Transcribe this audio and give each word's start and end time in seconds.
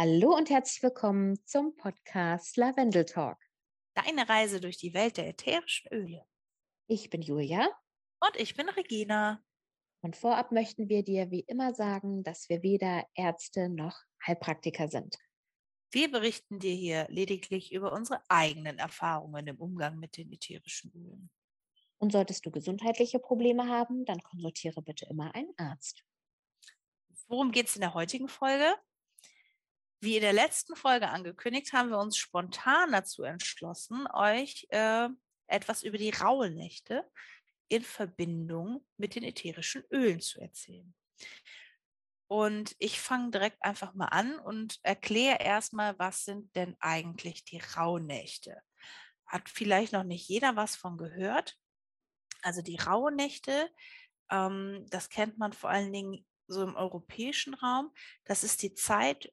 Hallo 0.00 0.36
und 0.36 0.48
herzlich 0.48 0.80
willkommen 0.84 1.44
zum 1.44 1.74
Podcast 1.74 2.56
Lavendel 2.56 3.04
Talk. 3.04 3.36
Deine 3.94 4.28
Reise 4.28 4.60
durch 4.60 4.76
die 4.76 4.94
Welt 4.94 5.16
der 5.16 5.26
ätherischen 5.26 5.92
Öle. 5.92 6.24
Ich 6.86 7.10
bin 7.10 7.20
Julia. 7.20 7.68
Und 8.20 8.36
ich 8.36 8.54
bin 8.54 8.68
Regina. 8.68 9.42
Und 10.00 10.14
vorab 10.14 10.52
möchten 10.52 10.88
wir 10.88 11.02
dir 11.02 11.32
wie 11.32 11.40
immer 11.40 11.74
sagen, 11.74 12.22
dass 12.22 12.48
wir 12.48 12.62
weder 12.62 13.08
Ärzte 13.16 13.68
noch 13.68 13.98
Heilpraktiker 14.24 14.86
sind. 14.86 15.16
Wir 15.90 16.08
berichten 16.12 16.60
dir 16.60 16.76
hier 16.76 17.08
lediglich 17.08 17.72
über 17.72 17.92
unsere 17.92 18.22
eigenen 18.28 18.78
Erfahrungen 18.78 19.48
im 19.48 19.56
Umgang 19.56 19.98
mit 19.98 20.16
den 20.16 20.30
ätherischen 20.30 20.92
Ölen. 20.94 21.28
Und 21.98 22.12
solltest 22.12 22.46
du 22.46 22.52
gesundheitliche 22.52 23.18
Probleme 23.18 23.66
haben, 23.66 24.04
dann 24.04 24.22
konsultiere 24.22 24.80
bitte 24.80 25.06
immer 25.06 25.34
einen 25.34 25.54
Arzt. 25.56 26.04
Worum 27.26 27.50
geht 27.50 27.66
es 27.66 27.74
in 27.74 27.80
der 27.80 27.94
heutigen 27.94 28.28
Folge? 28.28 28.76
Wie 30.00 30.16
in 30.16 30.22
der 30.22 30.32
letzten 30.32 30.76
Folge 30.76 31.08
angekündigt, 31.08 31.72
haben 31.72 31.90
wir 31.90 31.98
uns 31.98 32.16
spontan 32.16 32.92
dazu 32.92 33.24
entschlossen, 33.24 34.06
euch 34.12 34.66
äh, 34.70 35.08
etwas 35.48 35.82
über 35.82 35.98
die 35.98 36.10
Rauhnächte 36.10 37.04
in 37.68 37.82
Verbindung 37.82 38.86
mit 38.96 39.16
den 39.16 39.24
ätherischen 39.24 39.82
Ölen 39.90 40.20
zu 40.20 40.40
erzählen. 40.40 40.94
Und 42.28 42.76
ich 42.78 43.00
fange 43.00 43.30
direkt 43.30 43.64
einfach 43.64 43.94
mal 43.94 44.06
an 44.06 44.38
und 44.38 44.78
erkläre 44.82 45.38
erstmal, 45.40 45.98
was 45.98 46.24
sind 46.24 46.54
denn 46.54 46.76
eigentlich 46.78 47.44
die 47.44 47.58
Rauhnächte? 47.58 48.60
Hat 49.26 49.48
vielleicht 49.48 49.92
noch 49.92 50.04
nicht 50.04 50.28
jeder 50.28 50.54
was 50.54 50.76
von 50.76 50.96
gehört. 50.98 51.56
Also 52.42 52.62
die 52.62 52.76
Rauhnächte, 52.76 53.68
ähm, 54.30 54.86
das 54.90 55.08
kennt 55.08 55.38
man 55.38 55.52
vor 55.52 55.70
allen 55.70 55.92
Dingen 55.92 56.26
so 56.46 56.62
im 56.62 56.76
europäischen 56.76 57.54
Raum. 57.54 57.92
Das 58.24 58.44
ist 58.44 58.62
die 58.62 58.74
Zeit 58.74 59.32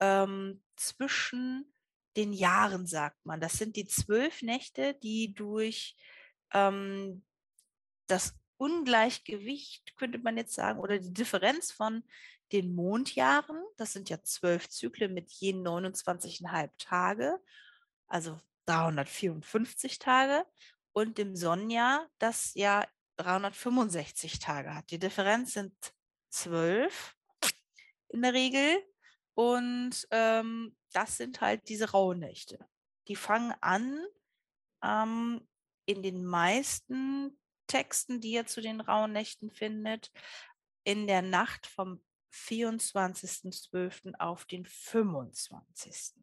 ähm, 0.00 0.62
zwischen 0.76 1.72
den 2.16 2.32
Jahren, 2.32 2.86
sagt 2.86 3.24
man. 3.24 3.40
Das 3.40 3.54
sind 3.54 3.76
die 3.76 3.86
zwölf 3.86 4.42
Nächte, 4.42 4.94
die 4.94 5.34
durch 5.34 5.96
ähm, 6.52 7.24
das 8.06 8.34
Ungleichgewicht, 8.56 9.96
könnte 9.96 10.18
man 10.18 10.36
jetzt 10.36 10.54
sagen, 10.54 10.80
oder 10.80 10.98
die 10.98 11.12
Differenz 11.12 11.72
von 11.72 12.02
den 12.52 12.74
Mondjahren, 12.74 13.60
das 13.76 13.92
sind 13.92 14.08
ja 14.08 14.22
zwölf 14.22 14.68
Zyklen 14.68 15.12
mit 15.12 15.30
je 15.32 15.52
29,5 15.52 16.70
Tage, 16.78 17.38
also 18.06 18.38
354 18.66 19.98
Tage, 19.98 20.46
und 20.92 21.18
dem 21.18 21.36
Sonnenjahr, 21.36 22.08
das 22.18 22.54
ja 22.54 22.86
365 23.16 24.38
Tage 24.38 24.74
hat. 24.74 24.90
Die 24.90 24.98
Differenz 24.98 25.52
sind 25.52 25.74
zwölf 26.30 27.16
in 28.08 28.22
der 28.22 28.32
Regel 28.32 28.82
und 29.36 30.08
ähm, 30.12 30.74
das 30.92 31.18
sind 31.18 31.42
halt 31.42 31.68
diese 31.68 31.90
Rauhnächte. 31.90 32.58
Die 33.06 33.16
fangen 33.16 33.54
an 33.60 34.02
ähm, 34.82 35.46
in 35.84 36.02
den 36.02 36.24
meisten 36.24 37.38
Texten, 37.66 38.22
die 38.22 38.32
ihr 38.32 38.46
zu 38.46 38.62
den 38.62 38.80
Rauhnächten 38.80 39.50
findet, 39.50 40.10
in 40.84 41.06
der 41.06 41.20
Nacht 41.20 41.66
vom 41.66 42.02
24.12. 42.32 44.14
auf 44.18 44.46
den 44.46 44.64
25. 44.64 46.14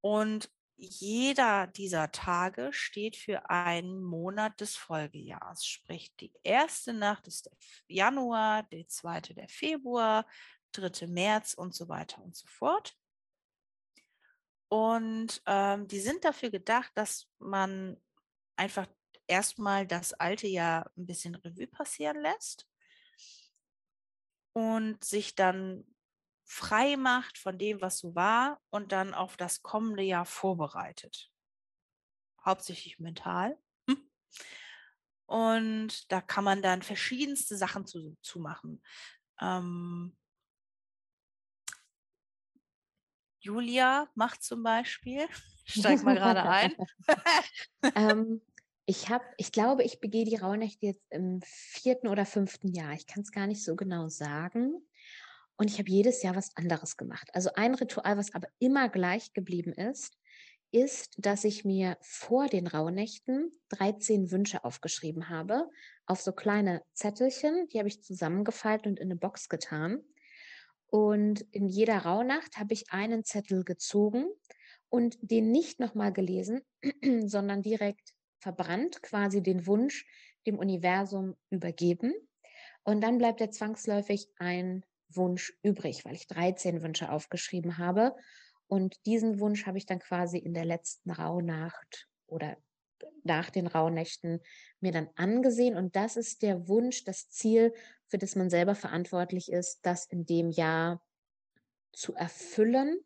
Und 0.00 0.50
jeder 0.76 1.68
dieser 1.68 2.10
Tage 2.10 2.72
steht 2.72 3.16
für 3.16 3.48
einen 3.48 4.02
Monat 4.02 4.60
des 4.60 4.76
Folgejahrs. 4.76 5.64
Sprich, 5.64 6.14
die 6.16 6.32
erste 6.42 6.92
Nacht 6.92 7.28
ist 7.28 7.46
der 7.46 7.52
Januar, 7.86 8.64
die 8.64 8.86
zweite 8.86 9.34
der 9.34 9.48
Februar, 9.48 10.26
3. 10.76 11.06
März 11.06 11.54
und 11.54 11.74
so 11.74 11.88
weiter 11.88 12.22
und 12.22 12.36
so 12.36 12.46
fort. 12.46 12.96
Und 14.68 15.42
ähm, 15.46 15.86
die 15.88 16.00
sind 16.00 16.24
dafür 16.24 16.50
gedacht, 16.50 16.90
dass 16.94 17.28
man 17.38 18.00
einfach 18.56 18.86
erstmal 19.26 19.86
das 19.86 20.12
alte 20.12 20.46
Jahr 20.46 20.90
ein 20.96 21.06
bisschen 21.06 21.34
Revue 21.34 21.66
passieren 21.66 22.20
lässt 22.20 22.68
und 24.52 25.02
sich 25.04 25.34
dann 25.34 25.84
frei 26.44 26.96
macht 26.96 27.38
von 27.38 27.58
dem, 27.58 27.80
was 27.80 27.98
so 27.98 28.14
war 28.14 28.60
und 28.70 28.92
dann 28.92 29.14
auf 29.14 29.36
das 29.36 29.62
kommende 29.62 30.02
Jahr 30.02 30.26
vorbereitet. 30.26 31.30
Hauptsächlich 32.44 32.98
mental. 32.98 33.58
Und 35.26 36.12
da 36.12 36.20
kann 36.20 36.44
man 36.44 36.62
dann 36.62 36.82
verschiedenste 36.82 37.56
Sachen 37.56 37.86
zu, 37.86 38.16
zu 38.20 38.40
machen. 38.40 38.82
Ähm, 39.40 40.16
Julia 43.44 44.08
macht 44.14 44.42
zum 44.42 44.62
Beispiel. 44.62 45.26
Steig 45.66 46.02
mal 46.02 46.14
gerade 46.14 46.42
ein. 46.42 46.74
ähm, 47.94 48.40
ich 48.86 49.08
habe, 49.08 49.24
ich 49.38 49.52
glaube, 49.52 49.82
ich 49.82 50.00
begehe 50.00 50.24
die 50.24 50.36
Rauhnächte 50.36 50.86
jetzt 50.86 51.04
im 51.10 51.40
vierten 51.44 52.08
oder 52.08 52.26
fünften 52.26 52.68
Jahr. 52.72 52.92
Ich 52.92 53.06
kann 53.06 53.22
es 53.22 53.32
gar 53.32 53.46
nicht 53.46 53.64
so 53.64 53.76
genau 53.76 54.08
sagen. 54.08 54.74
Und 55.56 55.70
ich 55.70 55.78
habe 55.78 55.90
jedes 55.90 56.22
Jahr 56.22 56.34
was 56.34 56.56
anderes 56.56 56.96
gemacht. 56.96 57.28
Also 57.32 57.50
ein 57.54 57.74
Ritual, 57.74 58.16
was 58.16 58.34
aber 58.34 58.48
immer 58.58 58.88
gleich 58.88 59.32
geblieben 59.32 59.72
ist, 59.72 60.18
ist, 60.72 61.14
dass 61.18 61.44
ich 61.44 61.64
mir 61.64 61.96
vor 62.00 62.48
den 62.48 62.66
Rauhnächten 62.66 63.52
13 63.68 64.32
Wünsche 64.32 64.64
aufgeschrieben 64.64 65.28
habe, 65.28 65.70
auf 66.06 66.20
so 66.20 66.32
kleine 66.32 66.82
Zettelchen, 66.94 67.68
die 67.68 67.78
habe 67.78 67.88
ich 67.88 68.02
zusammengefaltet 68.02 68.86
und 68.86 68.98
in 68.98 69.06
eine 69.10 69.16
Box 69.16 69.48
getan. 69.48 70.02
Und 70.94 71.40
in 71.50 71.66
jeder 71.66 71.98
Rauhnacht 71.98 72.56
habe 72.56 72.72
ich 72.72 72.92
einen 72.92 73.24
Zettel 73.24 73.64
gezogen 73.64 74.28
und 74.88 75.18
den 75.20 75.50
nicht 75.50 75.80
nochmal 75.80 76.12
gelesen, 76.12 76.60
sondern 77.26 77.62
direkt 77.62 78.14
verbrannt, 78.38 79.02
quasi 79.02 79.42
den 79.42 79.66
Wunsch 79.66 80.06
dem 80.46 80.56
Universum 80.56 81.34
übergeben. 81.50 82.14
Und 82.84 83.00
dann 83.00 83.18
bleibt 83.18 83.40
ja 83.40 83.50
zwangsläufig 83.50 84.28
ein 84.38 84.84
Wunsch 85.08 85.58
übrig, 85.64 86.04
weil 86.04 86.14
ich 86.14 86.28
13 86.28 86.80
Wünsche 86.80 87.10
aufgeschrieben 87.10 87.78
habe. 87.78 88.14
Und 88.68 88.94
diesen 89.04 89.40
Wunsch 89.40 89.66
habe 89.66 89.78
ich 89.78 89.86
dann 89.86 89.98
quasi 89.98 90.38
in 90.38 90.54
der 90.54 90.64
letzten 90.64 91.10
Rauhnacht 91.10 92.06
oder 92.28 92.56
nach 93.22 93.50
den 93.50 93.66
Rauhnächten 93.66 94.40
mir 94.80 94.92
dann 94.92 95.08
angesehen. 95.16 95.76
Und 95.76 95.96
das 95.96 96.16
ist 96.16 96.42
der 96.42 96.68
Wunsch, 96.68 97.04
das 97.04 97.28
Ziel, 97.30 97.72
für 98.06 98.18
das 98.18 98.36
man 98.36 98.50
selber 98.50 98.74
verantwortlich 98.74 99.50
ist, 99.50 99.80
das 99.82 100.06
in 100.06 100.26
dem 100.26 100.50
Jahr 100.50 101.02
zu 101.92 102.14
erfüllen. 102.14 103.00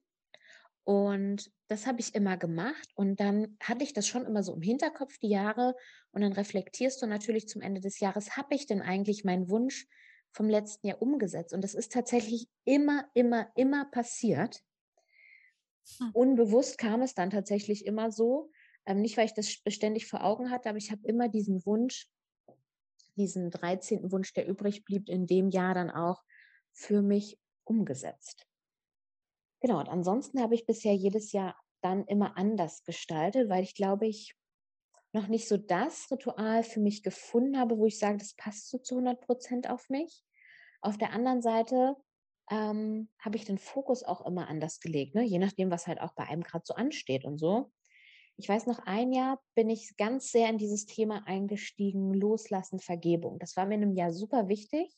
Und 0.84 1.50
das 1.68 1.86
habe 1.86 2.00
ich 2.00 2.14
immer 2.14 2.36
gemacht. 2.36 2.88
Und 2.94 3.20
dann 3.20 3.56
hatte 3.62 3.84
ich 3.84 3.92
das 3.92 4.06
schon 4.06 4.24
immer 4.24 4.42
so 4.42 4.54
im 4.54 4.62
Hinterkopf, 4.62 5.18
die 5.18 5.28
Jahre. 5.28 5.74
Und 6.12 6.22
dann 6.22 6.32
reflektierst 6.32 7.02
du 7.02 7.06
natürlich 7.06 7.46
zum 7.48 7.60
Ende 7.60 7.80
des 7.80 8.00
Jahres, 8.00 8.36
habe 8.36 8.54
ich 8.54 8.66
denn 8.66 8.80
eigentlich 8.80 9.24
meinen 9.24 9.50
Wunsch 9.50 9.86
vom 10.32 10.48
letzten 10.48 10.86
Jahr 10.86 11.02
umgesetzt? 11.02 11.52
Und 11.52 11.62
das 11.62 11.74
ist 11.74 11.92
tatsächlich 11.92 12.48
immer, 12.64 13.04
immer, 13.14 13.48
immer 13.54 13.84
passiert. 13.90 14.62
Hm. 15.98 16.10
Unbewusst 16.12 16.78
kam 16.78 17.02
es 17.02 17.14
dann 17.14 17.30
tatsächlich 17.30 17.86
immer 17.86 18.10
so, 18.10 18.50
ähm, 18.88 19.02
nicht, 19.02 19.18
weil 19.18 19.26
ich 19.26 19.34
das 19.34 19.60
beständig 19.62 20.06
vor 20.06 20.24
Augen 20.24 20.50
hatte, 20.50 20.70
aber 20.70 20.78
ich 20.78 20.90
habe 20.90 21.06
immer 21.06 21.28
diesen 21.28 21.64
Wunsch, 21.66 22.08
diesen 23.16 23.50
13. 23.50 24.10
Wunsch, 24.10 24.32
der 24.32 24.48
übrig 24.48 24.84
blieb, 24.84 25.10
in 25.10 25.26
dem 25.26 25.50
Jahr 25.50 25.74
dann 25.74 25.90
auch 25.90 26.22
für 26.72 27.02
mich 27.02 27.38
umgesetzt. 27.64 28.46
Genau, 29.60 29.78
und 29.78 29.88
ansonsten 29.88 30.40
habe 30.40 30.54
ich 30.54 30.64
bisher 30.64 30.94
jedes 30.94 31.32
Jahr 31.32 31.54
dann 31.82 32.06
immer 32.06 32.38
anders 32.38 32.82
gestaltet, 32.84 33.50
weil 33.50 33.62
ich 33.62 33.74
glaube, 33.74 34.06
ich 34.06 34.34
noch 35.12 35.28
nicht 35.28 35.48
so 35.48 35.58
das 35.58 36.10
Ritual 36.10 36.62
für 36.62 36.80
mich 36.80 37.02
gefunden 37.02 37.58
habe, 37.58 37.76
wo 37.76 37.86
ich 37.86 37.98
sage, 37.98 38.18
das 38.18 38.34
passt 38.34 38.70
so 38.70 38.78
zu 38.78 38.94
100 38.94 39.20
Prozent 39.20 39.68
auf 39.68 39.90
mich. 39.90 40.24
Auf 40.80 40.96
der 40.96 41.12
anderen 41.12 41.42
Seite 41.42 41.94
ähm, 42.50 43.10
habe 43.18 43.36
ich 43.36 43.44
den 43.44 43.58
Fokus 43.58 44.02
auch 44.02 44.24
immer 44.24 44.48
anders 44.48 44.80
gelegt, 44.80 45.14
ne? 45.14 45.24
je 45.24 45.38
nachdem, 45.38 45.70
was 45.70 45.86
halt 45.86 46.00
auch 46.00 46.14
bei 46.14 46.24
einem 46.24 46.42
gerade 46.42 46.64
so 46.64 46.74
ansteht 46.74 47.24
und 47.26 47.36
so 47.36 47.70
ich 48.38 48.48
weiß 48.48 48.66
noch, 48.66 48.78
ein 48.86 49.12
Jahr 49.12 49.42
bin 49.56 49.68
ich 49.68 49.96
ganz 49.96 50.30
sehr 50.30 50.48
in 50.48 50.58
dieses 50.58 50.86
Thema 50.86 51.26
eingestiegen, 51.26 52.14
Loslassen, 52.14 52.78
Vergebung. 52.78 53.40
Das 53.40 53.56
war 53.56 53.66
mir 53.66 53.74
in 53.74 53.82
einem 53.82 53.96
Jahr 53.96 54.12
super 54.12 54.48
wichtig 54.48 54.96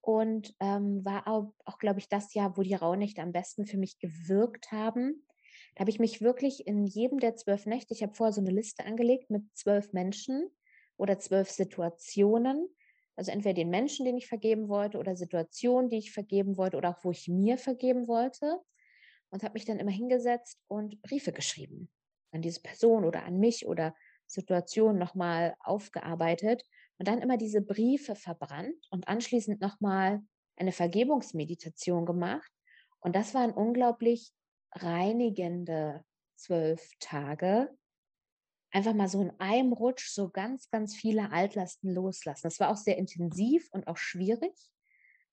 und 0.00 0.54
ähm, 0.58 1.04
war 1.04 1.28
auch, 1.28 1.52
auch 1.66 1.78
glaube 1.78 2.00
ich, 2.00 2.08
das 2.08 2.32
Jahr, 2.32 2.56
wo 2.56 2.62
die 2.62 2.72
Rauhnächte 2.72 3.20
am 3.20 3.30
besten 3.30 3.66
für 3.66 3.76
mich 3.76 3.98
gewirkt 3.98 4.72
haben. 4.72 5.26
Da 5.74 5.80
habe 5.80 5.90
ich 5.90 5.98
mich 5.98 6.22
wirklich 6.22 6.66
in 6.66 6.86
jedem 6.86 7.20
der 7.20 7.36
zwölf 7.36 7.66
Nächte, 7.66 7.92
ich 7.92 8.02
habe 8.02 8.14
vorher 8.14 8.32
so 8.32 8.40
eine 8.40 8.50
Liste 8.50 8.86
angelegt 8.86 9.28
mit 9.28 9.44
zwölf 9.54 9.92
Menschen 9.92 10.48
oder 10.96 11.18
zwölf 11.18 11.50
Situationen, 11.50 12.68
also 13.16 13.32
entweder 13.32 13.54
den 13.54 13.68
Menschen, 13.68 14.06
den 14.06 14.16
ich 14.16 14.28
vergeben 14.28 14.70
wollte 14.70 14.96
oder 14.96 15.14
Situationen, 15.14 15.90
die 15.90 15.98
ich 15.98 16.12
vergeben 16.12 16.56
wollte 16.56 16.78
oder 16.78 16.96
auch 16.96 17.04
wo 17.04 17.10
ich 17.10 17.28
mir 17.28 17.58
vergeben 17.58 18.08
wollte 18.08 18.62
und 19.28 19.42
habe 19.42 19.54
mich 19.54 19.66
dann 19.66 19.78
immer 19.78 19.90
hingesetzt 19.90 20.58
und 20.68 21.02
Briefe 21.02 21.32
geschrieben 21.32 21.90
an 22.32 22.42
diese 22.42 22.60
Person 22.60 23.04
oder 23.04 23.24
an 23.24 23.38
mich 23.38 23.66
oder 23.66 23.94
Situation 24.26 24.98
nochmal 24.98 25.54
aufgearbeitet 25.60 26.64
und 26.98 27.08
dann 27.08 27.20
immer 27.20 27.36
diese 27.36 27.60
Briefe 27.60 28.14
verbrannt 28.16 28.86
und 28.90 29.08
anschließend 29.08 29.60
nochmal 29.60 30.22
eine 30.56 30.72
Vergebungsmeditation 30.72 32.06
gemacht 32.06 32.50
Und 33.00 33.16
das 33.16 33.34
waren 33.34 33.52
unglaublich 33.52 34.32
reinigende 34.72 36.04
zwölf 36.36 36.88
Tage. 37.00 37.76
Einfach 38.70 38.94
mal 38.94 39.08
so 39.08 39.20
in 39.20 39.32
einem 39.38 39.72
Rutsch 39.72 40.08
so 40.10 40.30
ganz, 40.30 40.70
ganz 40.70 40.94
viele 40.94 41.30
Altlasten 41.30 41.92
loslassen. 41.92 42.42
Das 42.44 42.58
war 42.60 42.70
auch 42.70 42.76
sehr 42.76 42.96
intensiv 42.96 43.68
und 43.72 43.86
auch 43.86 43.98
schwierig. 43.98 44.54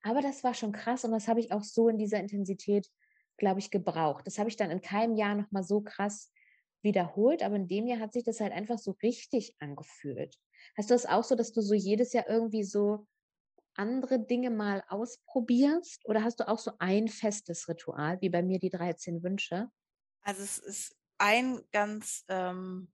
Aber 0.02 0.22
das 0.22 0.44
war 0.44 0.54
schon 0.54 0.72
krass 0.72 1.06
und 1.06 1.12
das 1.12 1.28
habe 1.28 1.40
ich 1.40 1.52
auch 1.52 1.63
so 1.63 1.90
in 1.90 1.98
dieser 1.98 2.19
Intensität, 2.19 2.90
glaube 3.38 3.60
ich, 3.60 3.72
gebraucht. 3.72 4.28
Das 4.28 4.40
habe 4.40 4.50
ich 4.50 4.57
dann 4.57 4.72
in 4.72 4.81
keinem 4.81 5.16
Jahr 5.16 5.36
nochmal 5.36 5.63
so 5.63 5.81
krass 5.81 6.31
wiederholt, 6.81 7.44
aber 7.44 7.56
in 7.56 7.68
dem 7.68 7.88
Jahr 7.88 8.00
hat 8.00 8.14
sich 8.14 8.24
das 8.24 8.40
halt 8.40 8.54
einfach 8.54 8.78
so 8.78 8.92
richtig 9.04 9.56
angefühlt. 9.60 10.36
Hast 10.78 10.90
du 10.90 10.94
das 10.94 11.06
auch 11.06 11.24
so, 11.24 11.36
dass 11.36 11.52
du 11.52 11.62
so 11.62 11.74
jedes 11.74 12.14
Jahr 12.14 12.28
irgendwie 12.30 12.64
so 12.64 13.08
andere 13.76 14.20
Dinge 14.20 14.50
mal 14.50 14.84
ausprobierst? 14.88 16.06
Oder 16.06 16.24
hast 16.24 16.40
du 16.40 16.48
auch 16.48 16.60
so 16.60 16.72
ein 16.80 17.08
festes 17.08 17.68
Ritual, 17.68 18.22
wie 18.22 18.30
bei 18.30 18.44
mir 18.44 18.60
die 18.60 18.70
13 18.70 19.24
Wünsche? 19.24 19.70
Also 20.22 20.44
es 20.44 20.58
ist 20.58 20.96
ein 21.18 21.62
ganz, 21.72 22.26
ähm, 22.28 22.92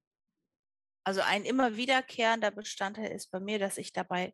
also 1.04 1.22
ein 1.22 1.44
immer 1.46 1.76
wiederkehrender 1.76 2.52
Bestandteil 2.52 3.12
ist 3.12 3.32
bei 3.32 3.40
mir, 3.40 3.60
dass 3.60 3.78
ich 3.78 3.94
dabei 3.94 4.34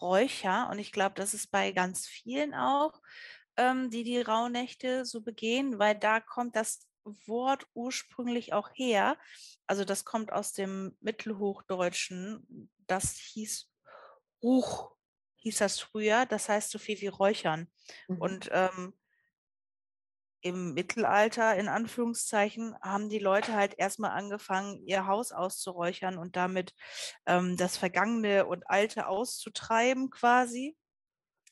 räucher. 0.00 0.68
Und 0.70 0.78
ich 0.78 0.92
glaube, 0.92 1.14
das 1.16 1.34
ist 1.34 1.50
bei 1.50 1.72
ganz 1.72 2.06
vielen 2.06 2.54
auch, 2.54 3.00
ähm, 3.56 3.90
die 3.90 4.04
die 4.04 4.20
Rauhnächte 4.20 5.04
so 5.04 5.20
begehen, 5.20 5.78
weil 5.78 5.98
da 5.98 6.20
kommt 6.20 6.56
das 6.56 6.86
Wort 7.04 7.66
ursprünglich 7.74 8.52
auch 8.52 8.70
her. 8.74 9.16
Also 9.66 9.84
das 9.84 10.04
kommt 10.04 10.32
aus 10.32 10.52
dem 10.52 10.96
Mittelhochdeutschen. 11.00 12.70
Das 12.86 13.16
hieß 13.16 13.68
Ruch, 14.42 14.94
hieß 15.36 15.58
das 15.58 15.80
früher. 15.80 16.26
Das 16.26 16.48
heißt 16.48 16.70
so 16.70 16.78
viel 16.78 17.00
wie 17.00 17.08
Räuchern. 17.08 17.68
Mhm. 18.08 18.18
Und 18.18 18.48
ähm, 18.52 18.94
im 20.42 20.74
Mittelalter, 20.74 21.56
in 21.56 21.68
Anführungszeichen, 21.68 22.76
haben 22.82 23.08
die 23.08 23.20
Leute 23.20 23.54
halt 23.54 23.74
erstmal 23.78 24.10
angefangen, 24.10 24.84
ihr 24.86 25.06
Haus 25.06 25.30
auszuräuchern 25.30 26.18
und 26.18 26.36
damit 26.36 26.74
ähm, 27.26 27.56
das 27.56 27.76
Vergangene 27.76 28.46
und 28.46 28.68
Alte 28.68 29.06
auszutreiben 29.06 30.10
quasi. 30.10 30.76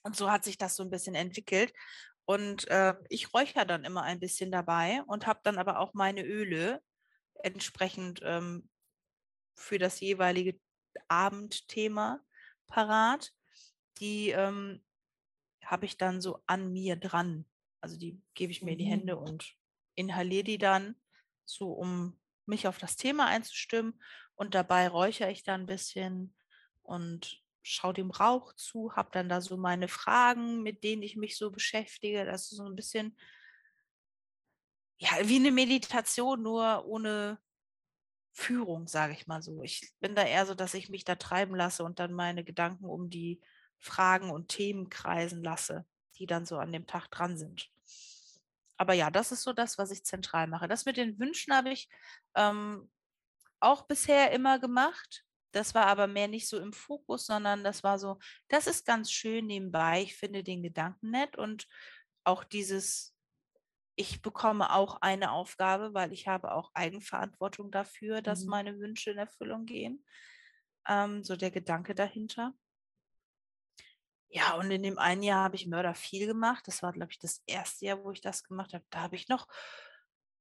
Und 0.03 0.17
so 0.17 0.31
hat 0.31 0.45
sich 0.45 0.59
das 0.59 0.77
so 0.77 0.83
ein 0.83 0.91
bisschen 0.91 1.15
entwickelt. 1.15 1.73
Und 2.31 2.69
äh, 2.69 2.95
ich 3.09 3.35
räuchere 3.35 3.67
dann 3.67 3.85
immer 3.85 4.05
ein 4.05 4.21
bisschen 4.21 4.53
dabei 4.53 5.03
und 5.09 5.27
habe 5.27 5.41
dann 5.43 5.59
aber 5.59 5.81
auch 5.81 5.95
meine 5.95 6.25
Öle 6.25 6.81
entsprechend 7.43 8.21
ähm, 8.23 8.71
für 9.57 9.81
das 9.81 9.99
jeweilige 9.99 10.57
Abendthema 11.09 12.21
parat. 12.69 13.33
Die 13.99 14.31
ähm, 14.31 14.81
habe 15.65 15.87
ich 15.87 15.97
dann 15.97 16.21
so 16.21 16.41
an 16.47 16.73
mir 16.73 16.95
dran. 16.95 17.47
Also 17.81 17.99
die 17.99 18.23
gebe 18.35 18.53
ich 18.53 18.63
mir 18.63 18.75
in 18.75 18.79
die 18.79 18.85
Hände 18.85 19.17
mhm. 19.17 19.23
und 19.23 19.57
inhaliere 19.97 20.45
die 20.45 20.59
dann, 20.59 20.95
so 21.45 21.73
um 21.73 22.17
mich 22.47 22.69
auf 22.69 22.79
das 22.79 22.95
Thema 22.95 23.27
einzustimmen. 23.27 24.01
Und 24.37 24.55
dabei 24.55 24.87
räuchere 24.87 25.33
ich 25.33 25.43
dann 25.43 25.63
ein 25.63 25.67
bisschen 25.67 26.33
und 26.83 27.43
schaue 27.63 27.95
dem 27.95 28.11
Rauch 28.11 28.53
zu, 28.55 28.95
habe 28.97 29.11
dann 29.13 29.29
da 29.29 29.41
so 29.41 29.57
meine 29.57 29.89
Fragen, 29.89 30.63
mit 30.63 30.83
denen 30.85 31.03
ich 31.03 31.17
mich 31.17 31.37
so 31.37 31.51
beschäftige. 31.51 32.25
Das 32.25 32.51
ist 32.51 32.57
so 32.59 32.65
ein 32.65 32.77
bisschen 32.77 33.17
ja, 35.01 35.11
wie 35.23 35.37
eine 35.37 35.51
Meditation, 35.51 36.43
nur 36.43 36.85
ohne 36.87 37.39
Führung, 38.33 38.87
sage 38.87 39.15
ich 39.15 39.27
mal 39.27 39.43
so. 39.43 39.63
Ich 39.63 39.93
bin 40.01 40.15
da 40.15 40.23
eher 40.23 40.45
so, 40.45 40.55
dass 40.55 40.75
ich 40.75 40.91
mich 40.91 41.05
da 41.05 41.15
treiben 41.15 41.57
lasse 41.57 41.85
und 41.85 41.99
dann 41.99 42.13
meine 42.13 42.45
Gedanken 42.45 42.85
um 42.85 43.09
die 43.09 43.41
Fragen 43.79 44.31
und 44.31 44.49
Themen 44.49 44.91
kreisen 44.91 45.43
lasse, 45.43 45.87
die 46.19 46.27
dann 46.27 46.45
so 46.45 46.59
an 46.59 46.71
dem 46.71 46.87
Tag 46.87 47.09
dran 47.11 47.39
sind. 47.39 47.71
Aber 48.77 48.93
ja, 48.93 49.11
das 49.11 49.33
ist 49.33 49.43
so 49.43 49.55
das, 49.55 49.79
was 49.79 49.91
ich 49.91 50.05
zentral 50.05 50.47
mache. 50.47 50.69
Das 50.69 50.85
mit 50.85 50.99
den 50.99 51.19
Wünschen 51.19 51.55
habe 51.55 51.71
ich 51.71 51.89
ähm, 52.35 52.91
auch 53.59 53.87
bisher 53.87 54.33
immer 54.33 54.59
gemacht. 54.59 55.25
Das 55.53 55.75
war 55.75 55.87
aber 55.87 56.07
mehr 56.07 56.29
nicht 56.29 56.49
so 56.49 56.59
im 56.59 56.73
Fokus, 56.73 57.27
sondern 57.27 57.65
das 57.65 57.83
war 57.83 57.99
so, 57.99 58.19
das 58.49 58.67
ist 58.67 58.87
ganz 58.87 59.11
schön 59.11 59.47
nebenbei. 59.47 60.03
Ich 60.03 60.17
finde 60.17 60.43
den 60.43 60.63
Gedanken 60.63 61.11
nett 61.11 61.37
und 61.37 61.67
auch 62.25 62.45
dieses, 62.45 63.15
ich 63.97 64.23
bekomme 64.23 64.73
auch 64.73 65.01
eine 65.01 65.33
Aufgabe, 65.33 65.95
weil 65.95 66.13
ich 66.13 66.29
habe 66.29 66.53
auch 66.53 66.71
Eigenverantwortung 66.75 67.71
dafür, 67.71 68.23
dass 68.23 68.45
mhm. 68.45 68.51
meine 68.51 68.79
Wünsche 68.79 69.11
in 69.11 69.19
Erfüllung 69.19 69.67
gehen. 69.67 70.05
Ähm, 70.89 71.25
so 71.25 71.37
der 71.37 71.51
Gedanke 71.51 71.95
dahinter. 71.95 72.55
Ja, 74.33 74.55
und 74.55 74.71
in 74.71 74.85
dem 74.85 74.99
einen 74.99 75.25
Jahr 75.25 75.43
habe 75.43 75.57
ich 75.57 75.67
Mörder 75.67 75.95
viel 75.95 76.27
gemacht. 76.27 76.67
Das 76.69 76.85
war, 76.85 76.93
glaube 76.93 77.11
ich, 77.11 77.19
das 77.19 77.43
erste 77.47 77.87
Jahr, 77.87 78.05
wo 78.05 78.13
ich 78.13 78.21
das 78.21 78.45
gemacht 78.45 78.73
habe. 78.73 78.85
Da 78.89 79.01
habe 79.01 79.17
ich 79.17 79.29
noch 79.29 79.49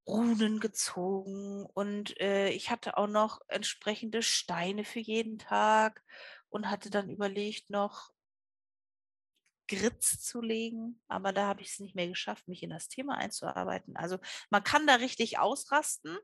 Runen 0.10 0.60
gezogen 0.60 1.66
und 1.66 2.20
äh, 2.20 2.50
ich 2.50 2.72
hatte 2.72 2.98
auch 2.98 3.08
noch 3.08 3.42
entsprechende 3.48 4.24
Steine 4.24 4.84
für 4.84 5.00
jeden 5.00 5.38
Tag 5.38 6.04
und 6.50 6.70
hatte 6.70 6.90
dann 6.90 7.10
überlegt, 7.10 7.70
noch 7.70 8.12
Gritz 9.68 10.20
zu 10.24 10.42
legen, 10.42 11.00
aber 11.08 11.32
da 11.32 11.46
habe 11.46 11.62
ich 11.62 11.70
es 11.70 11.80
nicht 11.80 11.96
mehr 11.96 12.08
geschafft, 12.08 12.48
mich 12.48 12.64
in 12.64 12.72
das 12.72 12.90
Thema 12.90 13.18
einzuarbeiten. 13.18 13.96
Also 13.96 14.18
man 14.50 14.64
kann 14.64 14.88
da 14.88 14.96
richtig 14.96 15.38
ausrasten, 15.38 16.18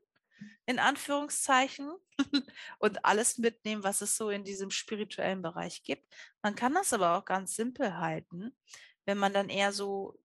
in 0.66 0.80
Anführungszeichen, 0.80 1.92
und 2.80 3.04
alles 3.04 3.38
mitnehmen, 3.38 3.84
was 3.84 4.00
es 4.00 4.16
so 4.16 4.30
in 4.30 4.42
diesem 4.42 4.72
spirituellen 4.72 5.42
Bereich 5.42 5.84
gibt. 5.84 6.12
Man 6.42 6.56
kann 6.56 6.74
das 6.74 6.92
aber 6.92 7.16
auch 7.16 7.24
ganz 7.24 7.54
simpel 7.54 7.96
halten, 7.96 8.56
wenn 9.04 9.16
man 9.16 9.32
dann 9.32 9.48
eher 9.48 9.72
so 9.72 10.18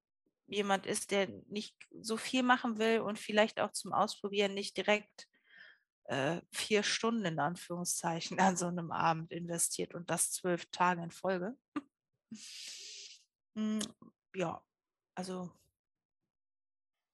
jemand 0.51 0.85
ist, 0.85 1.11
der 1.11 1.27
nicht 1.47 1.75
so 2.01 2.17
viel 2.17 2.43
machen 2.43 2.77
will 2.77 2.99
und 2.99 3.17
vielleicht 3.17 3.59
auch 3.59 3.71
zum 3.71 3.93
Ausprobieren 3.93 4.53
nicht 4.53 4.77
direkt 4.77 5.27
äh, 6.05 6.41
vier 6.51 6.83
Stunden 6.83 7.25
in 7.25 7.39
Anführungszeichen 7.39 8.39
an 8.39 8.57
so 8.57 8.67
einem 8.67 8.91
Abend 8.91 9.31
investiert 9.31 9.95
und 9.95 10.09
das 10.09 10.31
zwölf 10.31 10.65
Tage 10.71 11.01
in 11.01 11.11
Folge. 11.11 11.55
hm, 13.55 13.79
ja, 14.35 14.61
also 15.15 15.51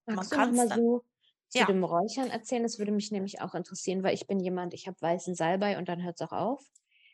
Magst 0.05 0.31
man 0.31 0.39
kann 0.39 0.55
mal 0.55 0.69
so 0.69 1.05
zu 1.49 1.59
ja. 1.59 1.65
dem 1.65 1.83
Räuchern 1.83 2.29
erzählen? 2.29 2.63
Das 2.63 2.79
würde 2.79 2.91
mich 2.91 3.11
nämlich 3.11 3.41
auch 3.41 3.53
interessieren, 3.55 4.03
weil 4.03 4.13
ich 4.13 4.27
bin 4.27 4.39
jemand, 4.39 4.73
ich 4.73 4.87
habe 4.87 4.99
weißen 4.99 5.35
Salbei 5.35 5.77
und 5.77 5.87
dann 5.89 6.03
hört 6.03 6.19
es 6.19 6.27
auch 6.27 6.33
auf. 6.33 6.65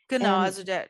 Genau, 0.08 0.36
ähm, 0.36 0.42
also 0.42 0.64
der, 0.64 0.88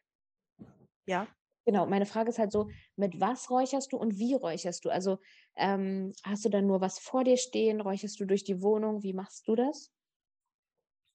ja. 1.07 1.27
Genau, 1.67 1.87
meine 1.87 2.05
Frage 2.07 2.29
ist 2.29 2.39
halt 2.39 2.53
so, 2.53 2.69
mit 2.97 3.21
was 3.21 3.51
räucherst 3.51 3.93
du 3.93 3.97
und 3.97 4.19
wie 4.19 4.35
räucherst 4.35 4.85
du? 4.85 4.91
Also 4.91 5.19
ähm, 5.57 6.13
hast 6.23 6.45
du 6.45 6.51
dann 6.51 6.67
nur 6.67 6.81
was 6.81 6.99
vor 6.99 7.25
dir 7.25 7.39
stehen? 7.39 7.81
Räucherst 7.81 8.21
du 8.21 8.27
durch 8.27 8.45
die 8.45 8.61
Wohnung? 8.61 9.03
Wie 9.03 9.15
machst 9.15 9.49
du 9.49 9.57
das? 9.57 9.91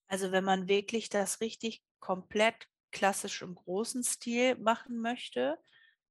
Also 0.07 0.31
wenn 0.31 0.43
man 0.43 0.67
wirklich 0.67 1.09
das 1.09 1.39
richtig 1.39 1.83
komplett 2.00 2.67
klassisch 2.91 3.43
im 3.43 3.53
großen 3.53 4.03
Stil 4.03 4.55
machen 4.57 5.00
möchte 5.00 5.59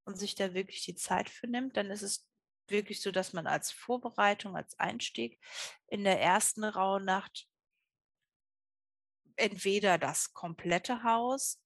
und 0.05 0.17
sich 0.17 0.37
da 0.37 0.55
wirklich 0.55 0.85
die 0.85 0.95
Zeit 0.95 1.29
für 1.29 1.49
nimmt, 1.49 1.77
dann 1.77 1.91
ist 1.91 2.03
es 2.03 2.29
wirklich 2.69 3.01
so, 3.03 3.11
dass 3.11 3.33
man 3.33 3.49
als 3.49 3.73
Vorbereitung, 3.73 4.57
als 4.57 4.79
Einstieg 4.79 5.41
in 5.89 6.05
der 6.05 6.21
ersten 6.21 6.63
Rauhnacht 6.63 7.49
entweder 9.37 9.99
das 9.99 10.33
komplette 10.33 11.03
Haus 11.03 11.61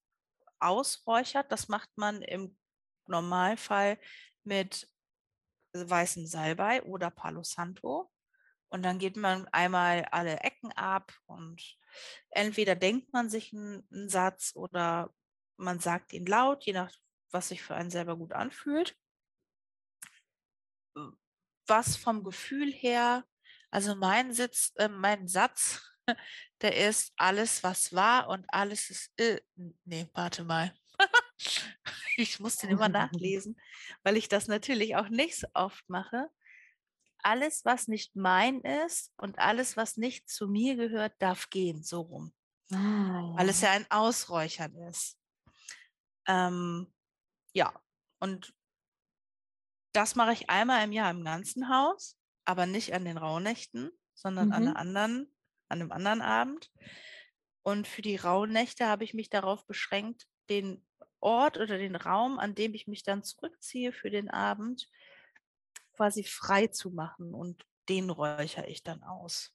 ausräuchert, 0.59 1.51
das 1.51 1.69
macht 1.69 1.91
man 1.97 2.23
im 2.23 2.57
Normalfall 3.07 3.99
mit 4.45 4.89
weißem 5.75 6.27
Salbei 6.27 6.83
oder 6.83 7.11
Palo 7.11 7.43
Santo. 7.43 8.11
Und 8.69 8.83
dann 8.83 8.99
geht 8.99 9.17
man 9.17 9.47
einmal 9.49 10.07
alle 10.11 10.41
Ecken 10.41 10.73
ab 10.73 11.13
und 11.27 11.77
entweder 12.31 12.75
denkt 12.75 13.13
man 13.13 13.29
sich 13.29 13.53
einen, 13.53 14.09
Satz 14.09 14.53
oder 14.55 15.13
man 15.59 15.79
sagt 15.79 16.15
ihn 16.15 16.25
laut, 16.25 16.65
je 16.65 16.73
nach 16.73 16.91
was 17.33 17.49
sich 17.49 17.63
für 17.63 17.75
einen 17.75 17.91
selber 17.91 18.17
gut 18.17 18.33
anfühlt. 18.33 18.97
Was 21.67 21.97
vom 21.97 22.25
Gefühl 22.25 22.71
her, 22.73 23.25
also 23.71 23.95
mein, 23.95 24.33
Sitz, 24.33 24.73
äh, 24.77 24.89
mein 24.89 25.29
Satz, 25.29 25.81
der 26.61 26.77
ist 26.89 27.13
alles, 27.17 27.63
was 27.63 27.93
war 27.93 28.29
und 28.29 28.45
alles 28.49 28.91
ist, 28.91 29.13
äh, 29.19 29.41
nee, 29.85 30.09
warte 30.13 30.45
mal. 30.45 30.75
ich 32.17 32.41
muss 32.41 32.57
den 32.57 32.71
immer 32.71 32.89
nachlesen, 32.89 33.61
weil 34.03 34.17
ich 34.17 34.29
das 34.29 34.49
natürlich 34.49 34.97
auch 34.97 35.09
nicht 35.09 35.37
so 35.37 35.47
oft 35.55 35.89
mache. 35.89 36.31
Alles, 37.25 37.65
was 37.65 37.87
nicht 37.87 38.17
mein 38.17 38.61
ist 38.63 39.13
und 39.17 39.39
alles, 39.39 39.77
was 39.77 39.97
nicht 39.97 40.29
zu 40.29 40.49
mir 40.49 40.77
gehört, 40.77 41.15
darf 41.21 41.51
gehen, 41.51 41.85
so 41.85 42.01
rum. 42.01 42.35
Ah. 42.73 43.35
Weil 43.37 43.49
es 43.49 43.61
ja 43.61 43.71
ein 43.71 43.87
Ausräuchern 43.91 44.75
ist. 44.89 45.19
Ähm, 46.27 46.93
ja, 47.53 47.73
und 48.19 48.55
das 49.93 50.15
mache 50.15 50.33
ich 50.33 50.51
einmal 50.51 50.85
im 50.85 50.93
Jahr 50.93 51.11
im 51.11 51.25
ganzen 51.25 51.69
Haus, 51.69 52.17
aber 52.45 52.67
nicht 52.67 52.95
an 52.95 53.05
den 53.05 53.19
Rauhnächten, 53.19 53.91
sondern 54.15 54.49
mhm. 54.49 54.53
an, 54.53 54.63
einer 54.63 54.77
anderen, 54.77 55.37
an 55.69 55.81
einem 55.81 55.93
anderen 55.93 56.23
Abend. 56.23 56.73
Und 57.63 57.87
für 57.87 58.03
die 58.03 58.17
Rauhnächte 58.17 58.87
habe 58.87 59.05
ich 59.05 59.15
mich 59.15 59.31
darauf 59.31 59.67
beschränkt, 59.67 60.27
den 60.49 60.85
Ort 61.23 61.57
oder 61.57 61.79
den 61.79 61.97
Raum, 61.97 62.39
an 62.39 62.55
dem 62.55 62.75
ich 62.75 62.87
mich 62.87 63.03
dann 63.03 63.23
zurückziehe 63.23 63.93
für 63.93 64.11
den 64.11 64.29
Abend, 64.29 64.89
quasi 65.95 66.25
frei 66.25 66.67
zu 66.67 66.91
machen 66.91 67.35
und 67.35 67.65
den 67.89 68.11
räuchere 68.11 68.67
ich 68.67 68.83
dann 68.83 69.03
aus. 69.03 69.55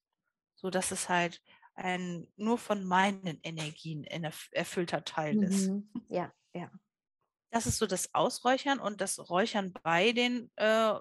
So 0.56 0.70
dass 0.70 0.92
es 0.92 1.10
halt 1.10 1.42
ein 1.76 2.28
nur 2.36 2.58
von 2.58 2.84
meinen 2.84 3.40
Energien 3.44 4.04
erfüllter 4.04 5.04
Teil 5.04 5.44
ist. 5.44 5.70
Mhm. 5.70 5.90
Ja, 6.10 6.34
ja. 6.54 6.72
Das 7.52 7.66
ist 7.66 7.78
so 7.78 7.86
das 7.86 8.14
Ausräuchern 8.14 8.80
und 8.80 9.00
das 9.00 9.30
Räuchern 9.30 9.74
bei 9.84 10.12
den 10.12 10.52
äh, 10.56 10.94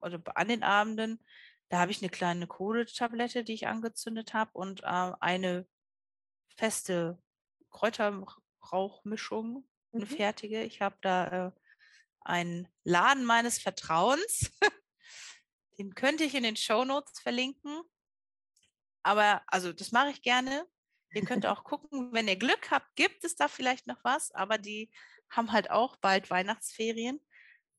oder 0.00 0.22
an 0.34 0.48
den 0.48 0.62
Abenden. 0.62 1.22
Da 1.68 1.78
habe 1.78 1.90
ich 1.90 2.00
eine 2.02 2.10
kleine 2.10 2.46
Kohletablette, 2.46 3.44
die 3.44 3.54
ich 3.54 3.66
angezündet 3.66 4.34
habe 4.34 4.50
und 4.54 4.82
äh, 4.82 5.12
eine 5.20 5.66
feste 6.56 7.18
Kräuterrauchmischung, 7.70 9.68
Mhm. 9.92 10.06
fertige. 10.06 10.62
Ich 10.62 10.80
habe 10.80 10.96
da 11.02 11.48
äh, 11.48 11.52
einen 12.20 12.68
Laden 12.84 13.24
meines 13.24 13.58
Vertrauens. 13.58 14.50
Den 15.78 15.94
könnte 15.94 16.24
ich 16.24 16.34
in 16.34 16.42
den 16.42 16.56
Shownotes 16.56 17.20
verlinken. 17.20 17.82
Aber 19.02 19.42
also 19.46 19.72
das 19.72 19.92
mache 19.92 20.10
ich 20.10 20.22
gerne. 20.22 20.66
Ihr 21.12 21.24
könnt 21.24 21.46
auch 21.46 21.64
gucken, 21.64 22.12
wenn 22.12 22.28
ihr 22.28 22.36
Glück 22.36 22.70
habt, 22.70 22.94
gibt 22.96 23.24
es 23.24 23.36
da 23.36 23.48
vielleicht 23.48 23.86
noch 23.86 24.02
was, 24.04 24.30
aber 24.32 24.58
die 24.58 24.90
haben 25.30 25.52
halt 25.52 25.70
auch 25.70 25.96
bald 25.96 26.30
Weihnachtsferien 26.30 27.20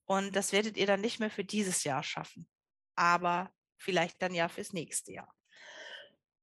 und 0.05 0.35
das 0.35 0.51
werdet 0.51 0.77
ihr 0.77 0.87
dann 0.87 1.01
nicht 1.01 1.19
mehr 1.19 1.29
für 1.29 1.43
dieses 1.43 1.83
Jahr 1.83 2.03
schaffen, 2.03 2.47
aber 2.95 3.53
vielleicht 3.77 4.21
dann 4.21 4.33
ja 4.33 4.47
fürs 4.47 4.73
nächste 4.73 5.13
Jahr. 5.13 5.35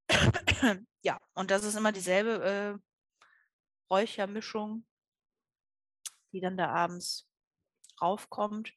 ja, 1.03 1.21
und 1.35 1.51
das 1.51 1.65
ist 1.65 1.77
immer 1.77 1.93
dieselbe 1.93 2.81
äh, 2.81 3.91
Räuchermischung, 3.91 4.87
die 6.33 6.41
dann 6.41 6.57
da 6.57 6.69
abends 6.69 7.29
raufkommt 8.01 8.73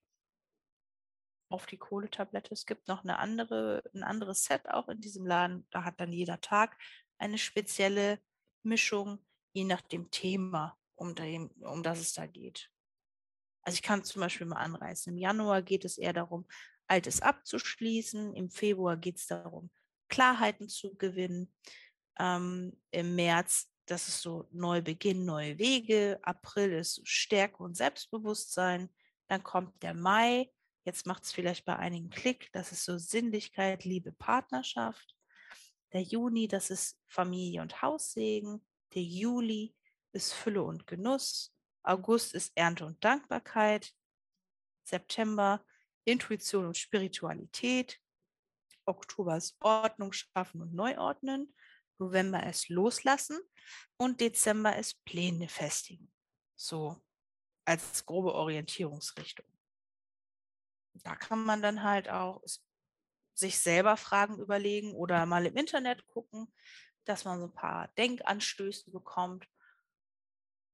auf 1.49 1.65
die 1.65 1.77
Kohletablette. 1.77 2.53
Es 2.53 2.65
gibt 2.65 2.87
noch 2.87 3.03
eine 3.03 3.19
andere, 3.19 3.83
ein 3.93 4.03
anderes 4.03 4.45
Set 4.45 4.69
auch 4.69 4.87
in 4.89 5.01
diesem 5.01 5.25
Laden. 5.25 5.67
Da 5.71 5.83
hat 5.83 5.99
dann 5.99 6.13
jeder 6.13 6.39
Tag 6.41 6.77
eine 7.17 7.37
spezielle 7.37 8.19
Mischung, 8.63 9.23
je 9.53 9.65
nach 9.65 9.81
dem 9.81 10.09
Thema, 10.11 10.77
um, 10.95 11.13
dem, 11.13 11.49
um 11.61 11.83
das 11.83 11.99
es 11.99 12.13
da 12.13 12.25
geht. 12.25 12.69
Also 13.63 13.75
ich 13.75 13.81
kann 13.81 14.03
zum 14.03 14.21
Beispiel 14.21 14.47
mal 14.47 14.61
anreißen. 14.61 15.13
Im 15.13 15.19
Januar 15.19 15.61
geht 15.61 15.85
es 15.85 15.97
eher 15.97 16.13
darum, 16.13 16.47
Altes 16.87 17.21
abzuschließen. 17.21 18.33
Im 18.33 18.49
Februar 18.49 18.97
geht 18.97 19.17
es 19.17 19.27
darum, 19.27 19.69
Klarheiten 20.09 20.67
zu 20.67 20.95
gewinnen. 20.95 21.53
Ähm, 22.19 22.81
Im 22.91 23.15
März, 23.15 23.70
das 23.85 24.07
ist 24.07 24.21
so 24.21 24.47
Neubeginn, 24.51 25.25
neue 25.25 25.57
Wege. 25.57 26.19
April 26.21 26.73
ist 26.73 27.01
Stärke 27.07 27.63
und 27.63 27.75
Selbstbewusstsein. 27.75 28.89
Dann 29.27 29.43
kommt 29.43 29.81
der 29.83 29.93
Mai. 29.93 30.51
Jetzt 30.83 31.05
macht 31.05 31.23
es 31.23 31.31
vielleicht 31.31 31.65
bei 31.65 31.75
einigen 31.75 32.09
Klick. 32.09 32.49
Das 32.53 32.71
ist 32.71 32.85
so 32.85 32.97
Sinnlichkeit, 32.97 33.85
Liebe, 33.85 34.11
Partnerschaft. 34.11 35.15
Der 35.93 36.01
Juni, 36.01 36.47
das 36.47 36.69
ist 36.69 36.99
Familie 37.07 37.61
und 37.61 37.81
Haussegen. 37.81 38.65
Der 38.93 39.03
Juli 39.03 39.75
ist 40.13 40.33
Fülle 40.33 40.63
und 40.63 40.87
Genuss. 40.87 41.53
August 41.83 42.33
ist 42.33 42.51
Ernte 42.55 42.85
und 42.85 43.03
Dankbarkeit. 43.03 43.93
September 44.83 45.63
Intuition 46.05 46.65
und 46.65 46.77
Spiritualität. 46.77 47.99
Oktober 48.85 49.37
ist 49.37 49.55
Ordnung 49.59 50.11
schaffen 50.13 50.61
und 50.61 50.73
Neuordnen. 50.73 51.53
November 52.01 52.45
ist 52.47 52.69
Loslassen. 52.69 53.39
Und 53.97 54.19
Dezember 54.19 54.75
ist 54.75 55.03
Pläne 55.05 55.47
festigen. 55.47 56.11
So 56.55 57.01
als 57.65 58.05
grobe 58.05 58.33
Orientierungsrichtung. 58.33 59.45
Da 61.03 61.15
kann 61.15 61.45
man 61.45 61.61
dann 61.61 61.83
halt 61.83 62.09
auch 62.09 62.43
sich 63.33 63.59
selber 63.59 63.95
Fragen 63.97 64.39
überlegen 64.39 64.93
oder 64.93 65.25
mal 65.25 65.45
im 65.45 65.55
Internet 65.55 66.05
gucken, 66.07 66.53
dass 67.05 67.25
man 67.25 67.39
so 67.39 67.45
ein 67.45 67.53
paar 67.53 67.87
Denkanstöße 67.89 68.91
bekommt, 68.91 69.47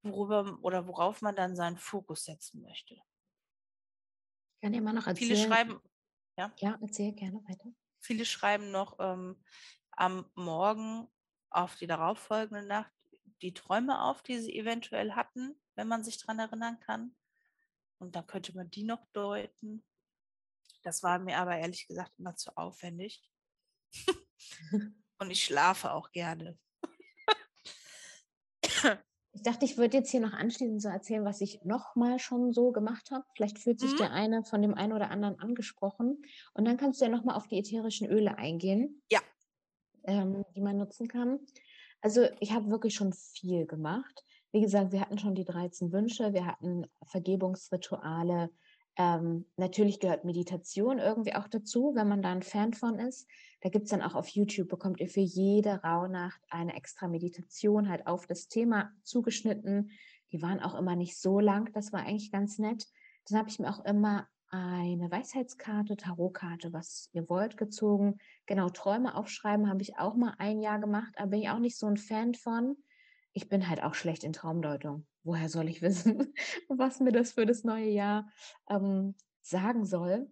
worüber 0.03 0.57
oder 0.62 0.88
worauf 0.88 1.22
man 1.22 1.36
dann 1.36 1.55
seinen 1.55 1.77
Fokus 1.77 2.25
setzen 2.25 2.62
möchte. 2.62 2.96
Ich 4.55 4.62
kann 4.62 4.74
immer 4.74 4.93
noch 4.93 5.07
erzählen. 5.07 5.36
Viele 5.36 5.48
schreiben, 5.48 5.79
ja, 6.38 6.51
Ja, 6.57 6.77
erzähl 6.81 7.13
gerne 7.13 7.43
weiter. 7.48 7.69
viele 8.00 8.25
schreiben 8.25 8.72
noch 8.72 8.98
ähm, 9.00 9.43
am 9.91 10.29
Morgen 10.36 11.07
auf 11.49 11.75
die 11.75 11.87
darauffolgende 11.87 12.65
Nacht 12.65 12.91
die 13.41 13.53
Träume 13.53 14.01
auf, 14.01 14.23
die 14.23 14.39
sie 14.39 14.55
eventuell 14.57 15.13
hatten, 15.13 15.59
wenn 15.75 15.87
man 15.87 16.03
sich 16.03 16.17
daran 16.17 16.39
erinnern 16.39 16.79
kann. 16.79 17.15
Und 17.99 18.15
dann 18.15 18.25
könnte 18.27 18.55
man 18.55 18.69
die 18.69 18.83
noch 18.83 19.05
deuten. 19.13 19.83
Das 20.83 21.03
war 21.03 21.19
mir 21.19 21.37
aber 21.37 21.57
ehrlich 21.57 21.87
gesagt 21.87 22.13
immer 22.17 22.35
zu 22.35 22.55
aufwendig. 22.57 23.29
Und 25.19 25.31
ich 25.31 25.43
schlafe 25.43 25.91
auch 25.91 26.11
gerne. 26.11 26.57
Ich 29.33 29.43
dachte, 29.43 29.65
ich 29.65 29.77
würde 29.77 29.97
jetzt 29.97 30.09
hier 30.09 30.19
noch 30.19 30.33
anschließend 30.33 30.81
so 30.81 30.89
erzählen, 30.89 31.23
was 31.23 31.41
ich 31.41 31.63
nochmal 31.63 32.17
schon 32.17 32.53
so 32.53 32.71
gemacht 32.71 33.11
habe. 33.11 33.25
Vielleicht 33.35 33.59
fühlt 33.59 33.79
sich 33.79 33.91
Mhm. 33.93 33.97
der 33.97 34.11
eine 34.11 34.43
von 34.43 34.61
dem 34.63 34.73
einen 34.73 34.93
oder 34.93 35.11
anderen 35.11 35.39
angesprochen. 35.39 36.23
Und 36.53 36.65
dann 36.65 36.77
kannst 36.77 37.01
du 37.01 37.05
ja 37.05 37.11
nochmal 37.11 37.35
auf 37.35 37.47
die 37.47 37.59
ätherischen 37.59 38.09
Öle 38.09 38.37
eingehen. 38.37 39.03
Ja. 39.11 39.19
Ähm, 40.07 40.45
die 40.55 40.61
man 40.61 40.77
nutzen 40.77 41.09
kann. 41.09 41.39
Also 42.01 42.27
ich 42.39 42.53
habe 42.53 42.69
wirklich 42.69 42.95
schon 42.95 43.11
viel 43.11 43.65
gemacht. 43.65 44.23
Wie 44.53 44.61
gesagt, 44.61 44.93
wir 44.93 45.01
hatten 45.01 45.19
schon 45.19 45.35
die 45.35 45.43
13 45.43 45.91
Wünsche, 45.91 46.31
wir 46.31 46.45
hatten 46.45 46.85
Vergebungsrituale. 47.05 48.49
Ähm, 48.95 49.45
natürlich 49.57 49.99
gehört 49.99 50.23
Meditation 50.23 50.99
irgendwie 50.99 51.35
auch 51.35 51.49
dazu, 51.49 51.91
wenn 51.93 52.07
man 52.07 52.21
da 52.21 52.31
ein 52.31 52.41
Fan 52.41 52.73
von 52.73 52.99
ist. 52.99 53.27
Da 53.59 53.69
gibt 53.69 53.85
es 53.85 53.91
dann 53.91 54.01
auch 54.01 54.15
auf 54.15 54.29
YouTube, 54.29 54.69
bekommt 54.69 55.01
ihr 55.01 55.09
für 55.09 55.19
jede 55.19 55.83
Rauhnacht 55.83 56.41
eine 56.49 56.75
extra 56.75 57.09
Meditation 57.09 57.89
halt 57.89 58.07
auf 58.07 58.27
das 58.27 58.47
Thema 58.47 58.91
zugeschnitten. 59.03 59.91
Die 60.31 60.41
waren 60.41 60.61
auch 60.61 60.75
immer 60.75 60.95
nicht 60.95 61.19
so 61.19 61.41
lang, 61.41 61.73
das 61.73 61.91
war 61.91 61.99
eigentlich 61.99 62.31
ganz 62.31 62.59
nett. 62.59 62.87
Dann 63.27 63.39
habe 63.39 63.49
ich 63.49 63.59
mir 63.59 63.69
auch 63.69 63.83
immer 63.83 64.25
eine 64.49 65.11
Weisheitskarte, 65.11 65.97
Tarotkarte, 65.97 66.71
was 66.71 67.09
ihr 67.13 67.29
wollt, 67.29 67.57
gezogen. 67.57 68.17
Genau, 68.45 68.69
Träume 68.69 69.15
aufschreiben 69.15 69.69
habe 69.69 69.81
ich 69.81 69.97
auch 69.97 70.15
mal 70.15 70.35
ein 70.37 70.61
Jahr 70.61 70.79
gemacht, 70.79 71.13
aber 71.17 71.31
bin 71.31 71.41
ich 71.41 71.49
auch 71.49 71.59
nicht 71.59 71.77
so 71.77 71.87
ein 71.87 71.97
Fan 71.97 72.33
von. 72.33 72.77
Ich 73.33 73.49
bin 73.49 73.67
halt 73.67 73.83
auch 73.83 73.93
schlecht 73.93 74.23
in 74.23 74.33
Traumdeutung. 74.33 75.05
Woher 75.23 75.49
soll 75.49 75.67
ich 75.67 75.81
wissen, 75.81 76.33
was 76.69 76.99
mir 76.99 77.11
das 77.11 77.33
für 77.33 77.45
das 77.45 77.63
neue 77.63 77.89
Jahr 77.89 78.29
ähm, 78.69 79.15
sagen 79.41 79.85
soll? 79.85 80.29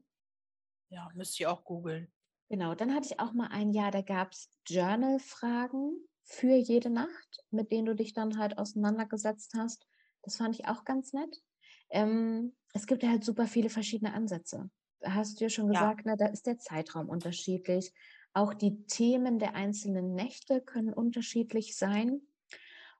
Ja, 0.89 1.09
müsst 1.13 1.39
ihr 1.39 1.51
auch 1.51 1.63
googeln. 1.63 2.11
Genau, 2.49 2.75
dann 2.75 2.93
hatte 2.93 3.07
ich 3.07 3.19
auch 3.19 3.33
mal 3.33 3.47
ein 3.47 3.71
Jahr, 3.71 3.91
da 3.91 4.01
gab 4.01 4.31
es 4.31 4.49
Journal-Fragen 4.67 5.97
für 6.23 6.55
jede 6.55 6.89
Nacht, 6.89 7.43
mit 7.49 7.71
denen 7.71 7.87
du 7.87 7.95
dich 7.95 8.13
dann 8.13 8.37
halt 8.37 8.57
auseinandergesetzt 8.57 9.53
hast. 9.57 9.85
Das 10.21 10.37
fand 10.37 10.55
ich 10.55 10.67
auch 10.67 10.85
ganz 10.85 11.11
nett. 11.13 11.41
Ähm, 11.89 12.53
es 12.73 12.87
gibt 12.87 13.03
ja 13.03 13.09
halt 13.09 13.23
super 13.23 13.47
viele 13.47 13.69
verschiedene 13.69 14.13
Ansätze. 14.13 14.69
Da 14.99 15.13
hast 15.13 15.39
du 15.39 15.45
ja 15.45 15.49
schon 15.49 15.67
Ja. 15.67 15.71
gesagt, 15.73 16.05
ne, 16.05 16.15
da 16.17 16.27
ist 16.27 16.47
der 16.47 16.57
Zeitraum 16.57 17.09
unterschiedlich. 17.09 17.93
Auch 18.33 18.53
die 18.53 18.85
Themen 18.85 19.39
der 19.39 19.55
einzelnen 19.55 20.13
Nächte 20.13 20.61
können 20.61 20.93
unterschiedlich 20.93 21.77
sein. 21.77 22.21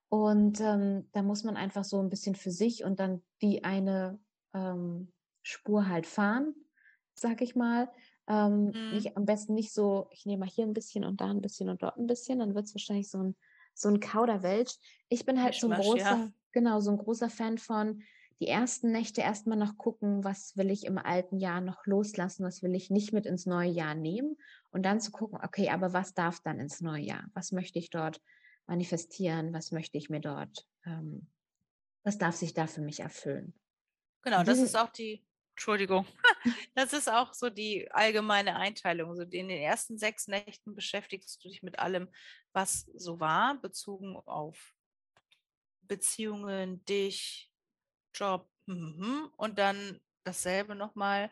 Und 0.09 0.61
ähm, 0.61 1.09
da 1.11 1.23
muss 1.23 1.43
man 1.43 1.57
einfach 1.57 1.83
so 1.83 1.99
ein 1.99 2.09
bisschen 2.09 2.35
für 2.35 2.51
sich 2.51 2.83
und 2.83 2.99
dann 2.99 3.23
die 3.41 3.63
eine 3.63 4.19
ähm, 4.53 5.11
Spur 5.41 5.87
halt 5.87 6.05
fahren, 6.05 6.53
sag 7.13 7.41
ich 7.41 7.55
mal. 7.55 7.91
Ähm, 8.27 8.73
Mhm. 8.73 8.91
nicht, 8.91 9.17
am 9.17 9.25
besten 9.25 9.53
nicht 9.53 9.73
so, 9.73 10.07
ich 10.11 10.25
nehme 10.25 10.41
mal 10.45 10.49
hier 10.49 10.65
ein 10.65 10.73
bisschen 10.73 11.03
und 11.03 11.21
da 11.21 11.29
ein 11.29 11.41
bisschen 11.41 11.69
und 11.69 11.81
dort 11.83 11.97
ein 11.97 12.07
bisschen, 12.07 12.39
dann 12.39 12.55
wird 12.55 12.65
es 12.65 12.75
wahrscheinlich 12.75 13.09
so 13.09 13.19
ein, 13.21 13.35
so 13.73 13.89
ein 13.89 13.99
Kauderwelsch. 13.99 14.77
Ich 15.09 15.25
bin 15.25 15.41
halt 15.41 15.59
so 15.59 15.67
ein 15.67 15.73
Mischmasch, 15.73 15.95
ja. 15.95 16.15
großer, 16.15 16.31
genau, 16.51 16.79
so 16.79 16.91
ein 16.91 16.97
großer 16.97 17.29
Fan 17.29 17.57
von 17.57 18.01
die 18.41 18.47
ersten 18.47 18.91
Nächte 18.91 19.21
erstmal 19.21 19.57
noch 19.57 19.77
gucken, 19.77 20.23
was 20.23 20.57
will 20.57 20.69
ich 20.69 20.85
im 20.85 20.97
alten 20.97 21.37
Jahr 21.37 21.61
noch 21.61 21.85
loslassen, 21.85 22.45
was 22.45 22.61
will 22.61 22.75
ich 22.75 22.89
nicht 22.89 23.13
mit 23.13 23.25
ins 23.25 23.45
neue 23.45 23.69
Jahr 23.69 23.95
nehmen 23.95 24.35
und 24.71 24.83
dann 24.83 24.99
zu 24.99 25.11
gucken, 25.11 25.39
okay, 25.41 25.69
aber 25.69 25.93
was 25.93 26.13
darf 26.13 26.41
dann 26.41 26.59
ins 26.59 26.81
neue 26.81 27.03
Jahr? 27.03 27.25
Was 27.33 27.51
möchte 27.51 27.79
ich 27.79 27.89
dort 27.89 28.21
manifestieren? 28.67 29.53
Was 29.53 29.71
möchte 29.71 29.97
ich 29.97 30.09
mir 30.09 30.19
dort, 30.19 30.67
ähm, 30.85 31.27
was 32.03 32.17
darf 32.17 32.35
sich 32.35 32.53
da 32.53 32.67
für 32.67 32.81
mich 32.81 32.99
erfüllen? 32.99 33.53
Genau, 34.21 34.43
das 34.43 34.59
ist 34.59 34.75
auch 34.75 34.89
die, 34.89 35.23
Entschuldigung, 35.51 36.05
das 36.75 36.91
ist 36.91 37.09
auch 37.09 37.33
so 37.33 37.49
die 37.49 37.89
allgemeine 37.91 38.57
Einteilung. 38.57 39.15
So 39.15 39.21
in 39.21 39.47
den 39.47 39.49
ersten 39.49 39.97
sechs 39.97 40.27
Nächten 40.27 40.75
beschäftigst 40.75 41.43
du 41.43 41.47
dich 41.47 41.63
mit 41.63 41.79
allem, 41.79 42.09
was 42.51 42.85
so 42.95 43.19
war, 43.19 43.61
bezogen 43.61 44.17
auf 44.17 44.73
Beziehungen, 45.83 46.83
dich, 46.85 47.51
Job 48.15 48.49
mhm. 48.65 49.29
und 49.37 49.59
dann 49.59 49.99
dasselbe 50.23 50.75
nochmal. 50.75 51.29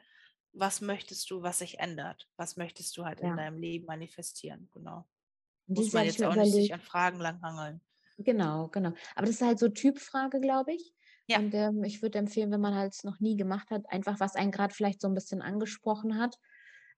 Was 0.55 0.81
möchtest 0.81 1.31
du, 1.31 1.41
was 1.41 1.59
sich 1.59 1.79
ändert? 1.79 2.29
Was 2.37 2.57
möchtest 2.57 2.95
du 2.95 3.05
halt 3.05 3.21
Ja. 3.21 3.31
in 3.31 3.37
deinem 3.37 3.57
Leben 3.57 3.87
manifestieren? 3.87 4.69
Genau. 4.71 5.07
Und 5.67 5.77
Muss 5.79 5.93
man 5.93 6.05
jetzt 6.05 6.23
auch 6.23 6.35
nicht 6.35 6.53
sich 6.53 6.73
an 6.73 6.81
Fragen 6.81 7.19
langhangeln. 7.19 7.81
Genau, 8.19 8.67
genau. 8.67 8.93
Aber 9.15 9.25
das 9.25 9.37
ist 9.37 9.41
halt 9.41 9.57
so 9.57 9.69
Typfrage, 9.69 10.39
glaube 10.39 10.73
ich. 10.73 10.93
Ja. 11.27 11.39
Und 11.39 11.53
ähm, 11.53 11.83
ich 11.83 12.01
würde 12.01 12.19
empfehlen, 12.19 12.51
wenn 12.51 12.61
man 12.61 12.75
halt 12.75 12.93
es 12.93 13.03
noch 13.03 13.19
nie 13.19 13.37
gemacht 13.37 13.71
hat, 13.71 13.89
einfach 13.89 14.19
was 14.19 14.35
einen 14.35 14.51
gerade 14.51 14.73
vielleicht 14.73 15.01
so 15.01 15.07
ein 15.07 15.13
bisschen 15.13 15.41
angesprochen 15.41 16.19
hat. 16.19 16.37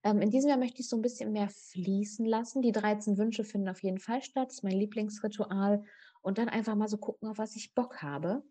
Ähm, 0.04 0.22
in 0.22 0.32
diesem 0.32 0.50
Jahr 0.50 0.58
möchte 0.58 0.82
ich 0.82 0.90
so 0.90 0.96
ein 0.98 1.02
bisschen 1.02 1.32
mehr 1.32 1.50
fließen 1.50 2.26
lassen. 2.26 2.62
Die 2.62 2.72
13 2.72 3.18
Wünsche 3.18 3.44
finden 3.44 3.70
auf 3.70 3.84
jeden 3.84 4.00
Fall 4.00 4.22
statt. 4.24 4.48
Das 4.48 4.56
ist 4.56 4.64
mein 4.64 4.78
Lieblingsritual. 4.78 5.84
Und 6.22 6.38
dann 6.40 6.50
einfach 6.50 6.76
mal 6.76 6.88
so 6.88 6.98
gucken, 6.98 7.30
auf 7.30 7.38
was 7.38 7.56
ich 7.56 7.74
Bock 7.74 8.02
habe. 8.02 8.44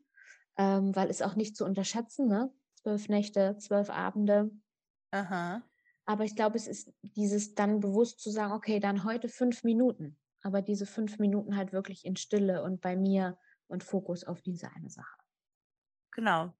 Ähm, 0.57 0.95
weil 0.95 1.11
es 1.11 1.23
auch 1.23 1.35
nicht 1.35 1.57
zu 1.57 1.65
unterschätzen, 1.65 2.29
ne? 2.29 2.53
Zwölf 2.77 3.09
Nächte, 3.09 3.57
zwölf 3.59 3.91
Abende. 3.91 4.51
Aha. 5.11 5.63
Aber 6.07 6.25
ich 6.25 6.37
glaube, 6.37 6.57
es 6.57 6.67
ist 6.67 6.93
dieses 7.03 7.55
dann 7.55 7.81
bewusst 7.81 8.21
zu 8.21 8.31
sagen, 8.31 8.53
okay, 8.53 8.79
dann 8.79 9.05
heute 9.05 9.29
fünf 9.29 9.65
Minuten. 9.65 10.19
Aber 10.43 10.61
diese 10.61 10.87
fünf 10.87 11.19
Minuten 11.19 11.57
halt 11.57 11.73
wirklich 11.73 12.05
in 12.05 12.17
Stille 12.17 12.63
und 12.63 12.81
bei 12.81 12.97
mir 12.97 13.39
und 13.67 13.83
Fokus 13.83 14.25
auf 14.25 14.43
diese 14.43 14.71
eine 14.73 14.91
Sache. 14.91 15.17
Genau. 16.13 16.55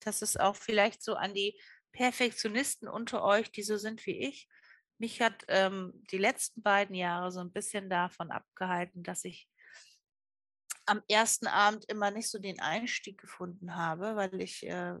Das 0.00 0.22
ist 0.22 0.40
auch 0.40 0.56
vielleicht 0.56 1.02
so 1.02 1.14
an 1.14 1.34
die 1.34 1.60
Perfektionisten 1.92 2.88
unter 2.88 3.22
euch, 3.22 3.52
die 3.52 3.62
so 3.62 3.76
sind 3.76 4.04
wie 4.06 4.18
ich. 4.18 4.48
Mich 4.98 5.20
hat 5.20 5.44
ähm, 5.48 5.92
die 6.10 6.18
letzten 6.18 6.62
beiden 6.62 6.94
Jahre 6.94 7.30
so 7.30 7.40
ein 7.40 7.52
bisschen 7.52 7.90
davon 7.90 8.30
abgehalten, 8.30 9.02
dass 9.02 9.24
ich 9.24 9.48
am 10.86 11.02
ersten 11.08 11.46
Abend 11.46 11.84
immer 11.88 12.10
nicht 12.10 12.28
so 12.28 12.38
den 12.38 12.60
Einstieg 12.60 13.18
gefunden 13.18 13.76
habe, 13.76 14.16
weil 14.16 14.40
ich 14.40 14.66
äh, 14.66 14.94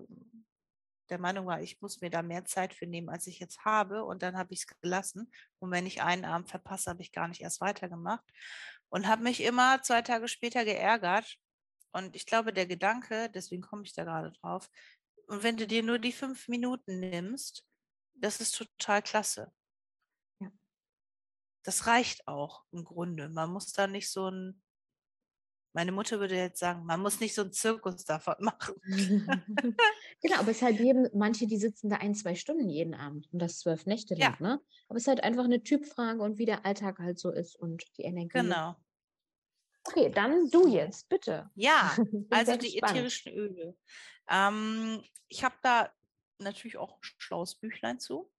der 1.12 1.18
Meinung 1.18 1.46
war, 1.46 1.60
ich 1.60 1.80
muss 1.82 2.00
mir 2.00 2.08
da 2.08 2.22
mehr 2.22 2.46
Zeit 2.46 2.72
für 2.72 2.86
nehmen, 2.86 3.10
als 3.10 3.26
ich 3.26 3.38
jetzt 3.38 3.64
habe. 3.66 4.04
Und 4.04 4.22
dann 4.22 4.36
habe 4.36 4.54
ich 4.54 4.60
es 4.60 4.66
gelassen. 4.80 5.30
Und 5.58 5.70
wenn 5.70 5.86
ich 5.86 6.00
einen 6.00 6.24
Abend 6.24 6.48
verpasse, 6.48 6.90
habe 6.90 7.02
ich 7.02 7.12
gar 7.12 7.28
nicht 7.28 7.42
erst 7.42 7.60
weitergemacht. 7.60 8.24
Und 8.88 9.06
habe 9.06 9.22
mich 9.22 9.42
immer 9.42 9.82
zwei 9.82 10.00
Tage 10.00 10.26
später 10.26 10.64
geärgert. 10.64 11.36
Und 11.92 12.16
ich 12.16 12.24
glaube, 12.24 12.54
der 12.54 12.66
Gedanke, 12.66 13.28
deswegen 13.28 13.62
komme 13.62 13.82
ich 13.82 13.92
da 13.92 14.04
gerade 14.04 14.32
drauf, 14.32 14.70
und 15.26 15.42
wenn 15.42 15.56
du 15.56 15.66
dir 15.66 15.82
nur 15.82 15.98
die 15.98 16.12
fünf 16.12 16.48
Minuten 16.48 17.00
nimmst, 17.00 17.64
das 18.14 18.40
ist 18.40 18.56
total 18.56 19.02
klasse. 19.02 19.52
Ja. 20.40 20.50
Das 21.62 21.86
reicht 21.86 22.26
auch 22.26 22.64
im 22.72 22.84
Grunde. 22.84 23.28
Man 23.28 23.50
muss 23.50 23.72
da 23.72 23.86
nicht 23.86 24.10
so 24.10 24.28
ein 24.28 24.61
meine 25.74 25.92
Mutter 25.92 26.20
würde 26.20 26.34
jetzt 26.36 26.58
sagen, 26.60 26.84
man 26.84 27.00
muss 27.00 27.20
nicht 27.20 27.34
so 27.34 27.42
einen 27.42 27.52
Zirkus 27.52 28.04
davon 28.04 28.34
machen. 28.40 28.74
genau, 30.22 30.36
aber 30.38 30.50
es 30.50 30.58
ist 30.58 30.62
halt 30.62 30.78
jedem, 30.80 31.08
manche, 31.14 31.46
die 31.46 31.56
sitzen 31.56 31.88
da 31.88 31.96
ein, 31.96 32.14
zwei 32.14 32.34
Stunden 32.34 32.68
jeden 32.68 32.94
Abend 32.94 33.28
und 33.32 33.38
das 33.40 33.58
zwölf 33.58 33.86
Nächte 33.86 34.14
lang, 34.14 34.36
Ja. 34.40 34.46
ne? 34.46 34.60
Aber 34.88 34.96
es 34.96 35.04
ist 35.04 35.08
halt 35.08 35.24
einfach 35.24 35.44
eine 35.44 35.62
Typfrage 35.62 36.22
und 36.22 36.38
wie 36.38 36.44
der 36.46 36.66
Alltag 36.66 36.98
halt 36.98 37.18
so 37.18 37.30
ist 37.30 37.56
und 37.56 37.84
die 37.96 38.02
Energie. 38.02 38.28
Genau. 38.28 38.76
Okay, 39.84 40.10
dann 40.10 40.48
du 40.50 40.68
jetzt, 40.68 41.08
bitte. 41.08 41.50
Ja, 41.54 41.96
also 42.30 42.56
die 42.56 42.72
gespannt. 42.72 42.92
ätherischen 42.92 43.32
Öle. 43.32 43.76
Ähm, 44.28 45.02
ich 45.28 45.42
habe 45.42 45.56
da 45.62 45.90
natürlich 46.38 46.76
auch 46.76 46.92
ein 46.94 46.98
schlaues 47.02 47.54
Büchlein 47.56 47.98
zu. 47.98 48.30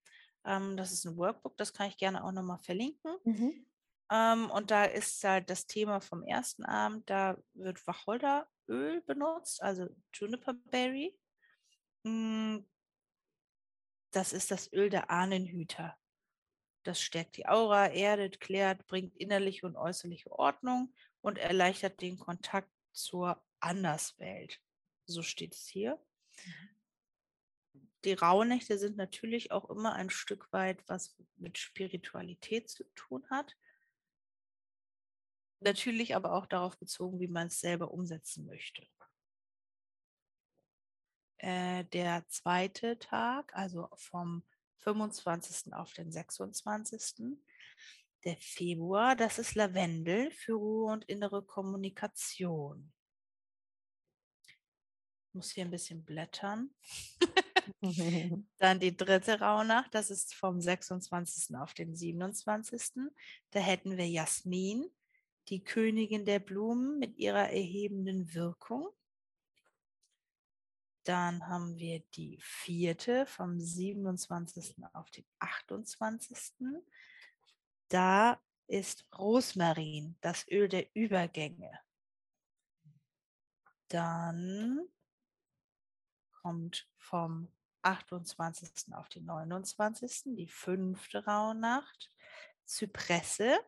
Ähm, 0.46 0.78
das 0.78 0.92
ist 0.92 1.06
ein 1.06 1.18
Workbook, 1.18 1.58
das 1.58 1.74
kann 1.74 1.90
ich 1.90 1.98
gerne 1.98 2.24
auch 2.24 2.32
nochmal 2.32 2.60
verlinken. 2.60 3.16
Mhm. 3.24 3.66
Ähm, 4.12 4.50
und 4.52 4.72
da 4.72 4.86
ist 4.86 5.24
halt 5.24 5.50
das 5.50 5.66
Thema 5.68 6.00
vom 6.02 6.24
ersten 6.24 6.66
Abend, 6.66 7.10
da 7.10 7.38
wird 7.54 7.86
Wacholderöl 7.88 9.02
benutzt, 9.02 9.62
also 9.62 9.88
Juniper 10.14 10.54
Berry. 10.54 11.18
Mm, 12.04 12.60
Das 14.12 14.32
ist 14.32 14.52
das 14.52 14.72
Öl 14.72 14.90
der 14.90 15.10
Ahnenhüter. 15.10 15.98
Das 16.84 17.02
stärkt 17.02 17.38
die 17.38 17.48
Aura, 17.48 17.88
erdet, 17.88 18.40
klärt, 18.40 18.86
bringt 18.88 19.16
innerliche 19.16 19.66
und 19.66 19.76
äußerliche 19.76 20.32
Ordnung 20.32 20.94
und 21.22 21.38
erleichtert 21.38 22.02
den 22.02 22.20
Kontakt 22.20 22.70
zur 22.92 23.44
Anderswelt. 23.60 24.60
So 25.06 25.24
steht 25.24 25.54
es 25.54 25.68
hier. 25.68 26.00
Die 28.06 28.14
Rauhnächte 28.14 28.78
sind 28.78 28.98
natürlich 28.98 29.52
auch 29.52 29.70
immer 29.70 29.94
ein 29.94 30.10
Stück 30.10 30.52
weit, 30.52 30.84
was 30.88 31.16
mit 31.38 31.58
Spiritualität 31.58 32.70
zu 32.70 32.84
tun 32.96 33.26
hat. 33.30 33.56
Natürlich 35.64 36.16
aber 36.16 36.34
auch 36.34 36.46
darauf 36.46 36.78
bezogen, 36.78 37.20
wie 37.20 37.28
man 37.28 37.48
es 37.48 37.60
selber 37.60 37.92
umsetzen 37.92 38.46
möchte. 38.46 38.86
Äh, 41.38 41.86
der 41.86 42.28
zweite 42.28 43.00
Tag, 43.00 43.56
also 43.56 43.90
vom 43.96 44.44
25. 44.80 45.74
auf 45.74 45.94
den 45.94 46.12
26. 46.12 47.38
Der 48.24 48.38
Februar, 48.38 49.16
das 49.16 49.40
ist 49.40 49.56
Lavendel 49.56 50.32
für 50.32 50.54
Ruhe 50.54 50.92
und 50.92 51.06
innere 51.06 51.44
Kommunikation. 51.44 52.94
Ich 55.28 55.34
muss 55.34 55.52
hier 55.52 55.66
ein 55.66 55.72
bisschen 55.72 56.04
blättern. 56.04 56.74
Dann 58.58 58.80
die 58.80 58.96
dritte 58.96 59.40
Rauhnacht, 59.40 59.94
das 59.94 60.10
ist 60.10 60.36
vom 60.36 60.62
26. 60.62 61.56
auf 61.56 61.74
den 61.74 61.96
27. 61.96 62.82
Da 63.52 63.60
hätten 63.60 63.98
wir 63.98 64.08
Jasmin, 64.08 64.90
die 65.50 65.64
Königin 65.64 66.26
der 66.26 66.40
Blumen 66.40 67.00
mit 67.00 67.18
ihrer 67.18 67.50
erhebenden 67.50 68.34
Wirkung. 68.34 68.90
Dann 71.04 71.48
haben 71.48 71.78
wir 71.78 72.00
die 72.16 72.40
vierte 72.42 73.26
vom 73.26 73.60
27. 73.60 74.76
auf 74.94 75.12
den 75.12 75.26
28. 75.40 76.54
Da 77.90 78.42
ist 78.68 79.06
Rosmarin, 79.18 80.16
das 80.22 80.48
Öl 80.50 80.70
der 80.70 80.88
Übergänge. 80.96 81.78
Dann 83.90 84.88
kommt 86.42 86.88
vom 86.98 87.52
28. 87.82 88.94
auf 88.94 89.10
den 89.10 89.26
29. 89.26 90.36
die 90.36 90.48
fünfte 90.48 91.26
Rauhnacht. 91.26 92.10
Zypresse. 92.66 93.60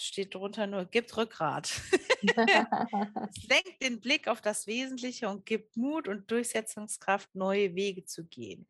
Steht 0.00 0.34
drunter 0.34 0.66
nur, 0.66 0.86
gibt 0.86 1.16
Rückgrat. 1.16 1.70
Es 3.30 3.48
lenkt 3.48 3.82
den 3.82 4.00
Blick 4.00 4.28
auf 4.28 4.40
das 4.40 4.66
Wesentliche 4.66 5.28
und 5.28 5.46
gibt 5.46 5.76
Mut 5.76 6.08
und 6.08 6.30
Durchsetzungskraft, 6.30 7.34
neue 7.34 7.74
Wege 7.74 8.04
zu 8.04 8.24
gehen. 8.24 8.68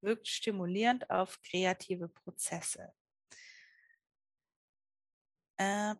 Wirkt 0.00 0.28
stimulierend 0.28 1.08
auf 1.10 1.40
kreative 1.42 2.08
Prozesse. 2.08 2.92
Äh. 5.56 5.94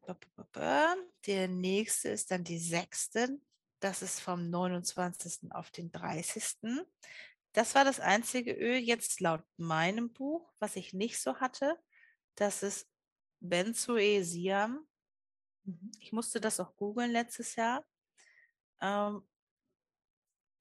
Der 1.27 1.48
nächste 1.48 2.09
ist 2.11 2.31
dann 2.31 2.44
die 2.44 2.59
sechste. 2.59 3.40
Das 3.81 4.03
ist 4.03 4.20
vom 4.20 4.50
29. 4.50 5.53
auf 5.53 5.70
den 5.70 5.90
30. 5.90 6.85
Das 7.53 7.74
war 7.74 7.85
das 7.85 8.00
einzige 8.00 8.53
Öl 8.53 8.79
jetzt 8.79 9.20
laut 9.20 9.44
meinem 9.57 10.12
Buch, 10.12 10.53
was 10.59 10.77
ich 10.77 10.92
nicht 10.92 11.20
so 11.20 11.37
hatte. 11.37 11.79
Das 12.35 12.62
ist 12.62 12.88
Benzoesiam. 13.49 14.87
Mhm. 15.65 15.93
Ich 16.01 16.13
musste 16.13 16.41
das 16.41 16.61
auch 16.61 16.77
googeln 16.77 17.11
letztes 17.11 17.57
Jahr. 17.57 17.85
Ähm, 18.81 19.27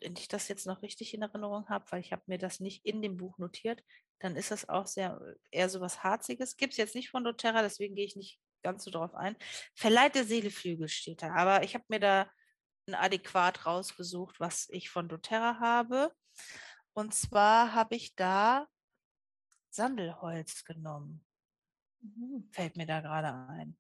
wenn 0.02 0.16
ich 0.18 0.28
das 0.28 0.48
jetzt 0.50 0.68
noch 0.68 0.82
richtig 0.82 1.14
in 1.14 1.22
Erinnerung 1.22 1.70
habe, 1.70 1.86
weil 1.92 2.02
ich 2.02 2.12
habe 2.12 2.24
mir 2.28 2.38
das 2.38 2.60
nicht 2.60 2.86
in 2.86 3.02
dem 3.02 3.18
Buch 3.18 3.38
notiert, 3.38 3.84
dann 4.20 4.36
ist 4.36 4.52
das 4.52 4.68
auch 4.68 4.86
sehr 4.86 5.20
eher 5.52 5.70
so 5.70 5.82
was 5.82 6.04
Harziges. 6.04 6.58
Gibt 6.58 6.74
es 6.74 6.78
jetzt 6.78 6.96
nicht 6.96 7.10
von 7.10 7.24
doTERRA, 7.24 7.62
deswegen 7.62 7.96
gehe 7.96 8.06
ich 8.06 8.16
nicht 8.16 8.40
ganz 8.64 8.84
so 8.84 8.92
drauf 8.92 9.16
ein. 9.16 9.36
Verleiht 9.76 10.16
der 10.16 10.26
Seele 10.26 10.52
Flügel 10.52 10.88
steht 10.88 11.22
da, 11.22 11.34
aber 11.34 11.64
ich 11.64 11.74
habe 11.74 11.86
mir 11.88 12.00
da 12.00 12.30
ein 12.88 12.96
adäquat 12.96 13.66
rausgesucht, 13.66 14.40
was 14.40 14.68
ich 14.70 14.90
von 14.90 15.08
doTERRA 15.08 15.60
habe. 15.60 16.14
Und 16.94 17.14
zwar 17.14 17.74
habe 17.74 17.96
ich 17.96 18.16
da 18.16 18.68
Sandelholz 19.70 20.64
genommen. 20.66 21.26
Fällt 22.52 22.76
mir 22.78 22.86
da 22.86 23.02
gerade 23.02 23.34
ein. 23.50 23.78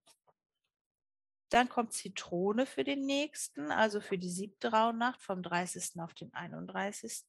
Dann 1.49 1.69
kommt 1.69 1.93
Zitrone 1.93 2.65
für 2.65 2.83
den 2.83 3.05
nächsten, 3.05 3.71
also 3.71 4.01
für 4.01 4.17
die 4.17 4.29
siebte 4.29 4.71
Rauhnacht 4.71 5.21
vom 5.21 5.43
30. 5.43 6.01
auf 6.01 6.13
den 6.15 6.33
31. 6.33 7.25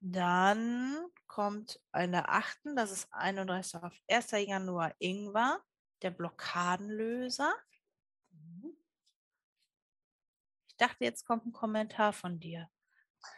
Dann 0.00 0.96
kommt 1.26 1.80
eine 1.92 2.28
achten, 2.28 2.74
das 2.74 2.90
ist 2.90 3.12
31. 3.12 3.82
auf 3.82 3.94
1. 4.08 4.30
Januar 4.32 4.94
Ingwer, 4.98 5.62
der 6.02 6.10
Blockadenlöser. 6.10 7.54
Mhm. 8.30 8.76
Ich 10.68 10.76
dachte, 10.78 11.04
jetzt 11.04 11.26
kommt 11.26 11.46
ein 11.46 11.52
Kommentar 11.52 12.12
von 12.12 12.40
dir. 12.40 12.68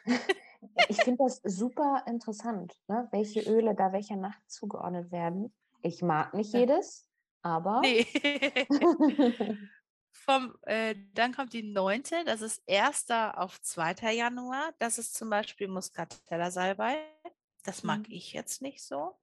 Ich 0.88 1.02
finde 1.02 1.24
das 1.24 1.40
super 1.44 2.04
interessant, 2.06 2.74
ne? 2.88 3.08
welche 3.10 3.40
Öle 3.42 3.74
da 3.74 3.92
welcher 3.92 4.16
Nacht 4.16 4.40
zugeordnet 4.50 5.10
werden. 5.10 5.52
Ich 5.82 6.02
mag 6.02 6.34
nicht 6.34 6.52
jedes, 6.52 7.08
aber 7.42 7.80
Nee. 7.82 8.06
Vom, 10.14 10.56
äh, 10.62 10.94
dann 11.14 11.34
kommt 11.34 11.52
die 11.52 11.64
neunte, 11.64 12.22
das 12.24 12.42
ist 12.42 12.62
1. 12.68 13.38
auf 13.38 13.60
2. 13.60 14.12
Januar. 14.12 14.72
Das 14.78 14.98
ist 14.98 15.14
zum 15.14 15.30
Beispiel 15.30 15.66
Muscatella-Salbei. 15.68 16.98
Das 17.64 17.82
mag 17.82 18.00
Mhm. 18.00 18.06
ich 18.08 18.32
jetzt 18.32 18.62
nicht 18.62 18.84
so. 18.84 19.16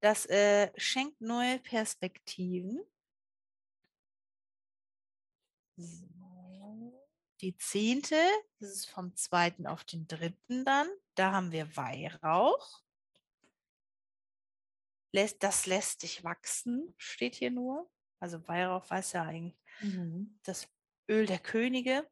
Das 0.00 0.26
äh, 0.26 0.70
schenkt 0.76 1.20
neue 1.20 1.58
Perspektiven. 1.58 2.80
Die 7.42 7.56
zehnte, 7.58 8.16
das 8.60 8.70
ist 8.70 8.90
vom 8.90 9.14
2. 9.14 9.66
auf 9.66 9.84
den 9.84 10.06
3. 10.08 10.34
dann. 10.64 10.88
Da 11.14 11.32
haben 11.32 11.52
wir 11.52 11.76
Weihrauch. 11.76 12.82
Lässt, 15.12 15.42
das 15.42 15.66
lässt 15.66 16.02
dich 16.02 16.24
wachsen, 16.24 16.94
steht 16.96 17.34
hier 17.34 17.50
nur. 17.50 17.90
Also 18.20 18.46
Weihrauch 18.48 18.88
weiß 18.88 19.12
ja 19.12 19.22
eigentlich 19.24 19.56
Mhm. 19.80 20.38
das 20.42 20.68
Öl 21.08 21.26
der 21.26 21.38
Könige. 21.38 22.08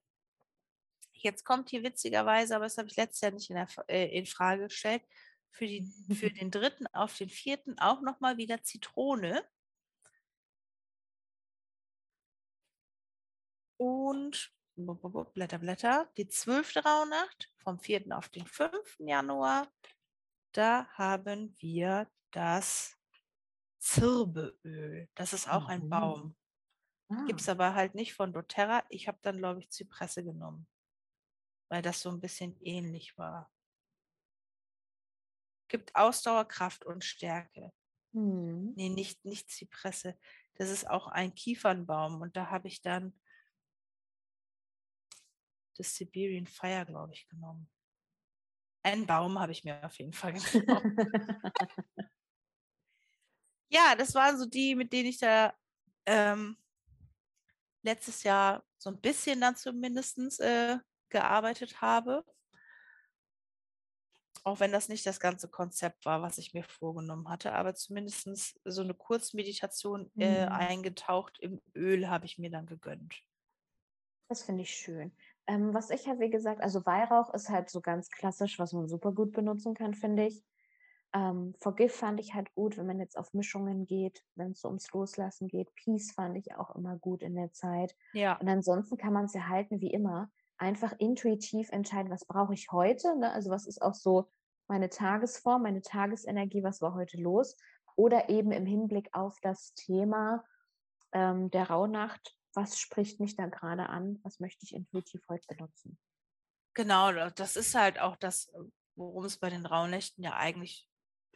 Jetzt 1.12 1.44
kommt 1.44 1.70
hier 1.70 1.82
witzigerweise, 1.82 2.54
aber 2.56 2.66
das 2.66 2.76
habe 2.76 2.88
ich 2.88 2.96
letztes 2.96 3.22
Jahr 3.22 3.32
nicht 3.32 3.48
in, 3.50 3.56
der, 3.56 3.68
äh, 3.88 4.18
in 4.18 4.26
Frage 4.26 4.64
gestellt, 4.64 5.02
für, 5.50 5.66
die, 5.66 5.90
für 6.14 6.30
den 6.30 6.50
dritten 6.50 6.86
auf 6.88 7.16
den 7.16 7.30
vierten 7.30 7.78
auch 7.78 8.02
nochmal 8.02 8.36
wieder 8.36 8.62
Zitrone. 8.62 9.42
Und 13.78 14.52
Blätter, 14.76 15.58
Blätter. 15.58 16.10
Die 16.16 16.28
zwölfte 16.28 16.82
Rauhnacht 16.82 17.52
vom 17.58 17.78
4. 17.78 18.16
auf 18.16 18.28
den 18.28 18.46
5. 18.46 18.96
Januar. 18.98 19.68
Da 20.52 20.86
haben 20.94 21.54
wir 21.58 22.10
das 22.32 22.96
Zirbeöl. 23.78 25.08
Das 25.14 25.32
ist 25.32 25.48
auch 25.48 25.66
ein 25.68 25.84
Mhm. 25.84 25.90
Baum. 25.90 26.36
Ah, 27.10 27.24
Gibt 27.26 27.40
es 27.40 27.48
aber 27.48 27.74
halt 27.74 27.94
nicht 27.94 28.14
von 28.14 28.32
doTERRA. 28.32 28.84
Ich 28.88 29.06
habe 29.08 29.18
dann, 29.22 29.38
glaube 29.38 29.60
ich, 29.60 29.70
Zypresse 29.70 30.24
genommen, 30.24 30.66
weil 31.68 31.82
das 31.82 32.00
so 32.00 32.10
ein 32.10 32.20
bisschen 32.20 32.58
ähnlich 32.62 33.16
war. 33.18 33.50
Gibt 35.68 35.94
Ausdauer, 35.94 36.46
Kraft 36.46 36.84
und 36.84 37.04
Stärke. 37.04 37.72
mhm. 38.12 38.72
Nee, 38.76 38.88
nicht, 38.88 39.24
nicht 39.24 39.50
Zypresse. 39.50 40.18
Das 40.54 40.70
ist 40.70 40.88
auch 40.88 41.08
ein 41.08 41.34
Kiefernbaum. 41.34 42.20
Und 42.22 42.36
da 42.36 42.50
habe 42.50 42.68
ich 42.68 42.80
dann 42.80 43.12
das 45.76 45.94
Siberian 45.94 46.46
Fire, 46.46 46.84
glaube 46.86 47.12
ich, 47.14 47.28
genommen. 47.28 47.68
Einen 48.82 49.06
Baum 49.06 49.38
habe 49.38 49.52
ich 49.52 49.64
mir 49.64 49.82
auf 49.84 49.96
jeden 49.98 50.12
Fall 50.12 50.32
genommen. 50.66 50.96
ja, 53.70 53.94
das 53.96 54.14
waren 54.14 54.38
so 54.38 54.46
die, 54.46 54.74
mit 54.74 54.92
denen 54.92 55.08
ich 55.08 55.18
da 55.18 55.54
ähm, 56.06 56.56
letztes 57.82 58.22
Jahr 58.22 58.64
so 58.78 58.90
ein 58.90 59.00
bisschen 59.00 59.40
dann 59.40 59.56
zumindest 59.56 60.40
äh, 60.40 60.78
gearbeitet 61.08 61.80
habe. 61.80 62.24
Auch 64.42 64.60
wenn 64.60 64.72
das 64.72 64.88
nicht 64.90 65.06
das 65.06 65.20
ganze 65.20 65.48
Konzept 65.48 66.04
war, 66.04 66.20
was 66.20 66.36
ich 66.36 66.52
mir 66.52 66.64
vorgenommen 66.64 67.28
hatte, 67.30 67.52
aber 67.52 67.74
zumindest 67.74 68.60
so 68.64 68.82
eine 68.82 68.92
Kurzmeditation 68.92 70.12
äh, 70.18 70.44
Mhm. 70.44 70.48
eingetaucht 70.48 71.38
im 71.38 71.62
Öl 71.74 72.08
habe 72.08 72.26
ich 72.26 72.38
mir 72.38 72.50
dann 72.50 72.66
gegönnt. 72.66 73.22
Das 74.28 74.42
finde 74.42 74.62
ich 74.62 74.74
schön. 74.74 75.16
Ähm, 75.46 75.74
was 75.74 75.90
ich 75.90 76.06
halt, 76.08 76.20
wie 76.20 76.30
gesagt, 76.30 76.60
also 76.62 76.84
Weihrauch 76.86 77.32
ist 77.34 77.50
halt 77.50 77.68
so 77.68 77.80
ganz 77.80 78.10
klassisch, 78.10 78.58
was 78.58 78.72
man 78.72 78.88
super 78.88 79.12
gut 79.12 79.32
benutzen 79.32 79.74
kann, 79.74 79.94
finde 79.94 80.26
ich. 80.26 80.42
Ähm, 81.14 81.54
Forgive 81.60 81.90
fand 81.90 82.18
ich 82.18 82.34
halt 82.34 82.52
gut, 82.54 82.76
wenn 82.76 82.86
man 82.86 82.98
jetzt 82.98 83.16
auf 83.16 83.34
Mischungen 83.34 83.86
geht, 83.86 84.24
wenn 84.34 84.50
es 84.50 84.60
so 84.60 84.68
ums 84.68 84.90
Loslassen 84.92 85.46
geht. 85.46 85.72
Peace 85.76 86.12
fand 86.12 86.36
ich 86.36 86.56
auch 86.56 86.74
immer 86.74 86.96
gut 86.96 87.22
in 87.22 87.36
der 87.36 87.52
Zeit. 87.52 87.94
Ja, 88.12 88.36
Und 88.38 88.48
ansonsten 88.48 88.96
kann 88.96 89.12
man 89.12 89.26
es 89.26 89.34
ja 89.34 89.48
halten 89.48 89.80
wie 89.80 89.92
immer. 89.92 90.30
Einfach 90.56 90.92
intuitiv 90.98 91.70
entscheiden, 91.70 92.10
was 92.10 92.24
brauche 92.24 92.54
ich 92.54 92.72
heute. 92.72 93.16
Ne? 93.18 93.30
Also 93.30 93.50
was 93.50 93.66
ist 93.66 93.80
auch 93.80 93.94
so 93.94 94.28
meine 94.66 94.88
Tagesform, 94.88 95.62
meine 95.62 95.82
Tagesenergie, 95.82 96.64
was 96.64 96.80
war 96.80 96.94
heute 96.94 97.18
los. 97.18 97.56
Oder 97.96 98.28
eben 98.28 98.50
im 98.50 98.66
Hinblick 98.66 99.10
auf 99.12 99.38
das 99.40 99.74
Thema 99.74 100.42
ähm, 101.12 101.50
der 101.50 101.70
Rauhnacht, 101.70 102.36
was 102.54 102.78
spricht 102.80 103.20
mich 103.20 103.36
da 103.36 103.46
gerade 103.46 103.88
an, 103.88 104.20
was 104.22 104.40
möchte 104.40 104.64
ich 104.64 104.74
intuitiv 104.74 105.22
heute 105.28 105.46
benutzen. 105.48 105.98
genau. 106.74 107.12
da- 107.12 107.30
Das 107.30 107.56
ist 107.56 107.74
halt 107.74 107.98
auch 107.98 108.16
das, 108.16 108.46
äh, 108.48 108.58
worum 108.96 109.24
es 109.24 109.38
bei 109.38 109.50
den 109.50 109.66
Rauhnächten 109.66 110.24
ja 110.24 110.34
eigentlich 110.34 110.88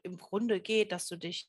im 0.02 0.16
Grunde 0.18 0.60
geht, 0.60 0.92
dass 0.92 1.06
du 1.08 1.16
dich 1.16 1.48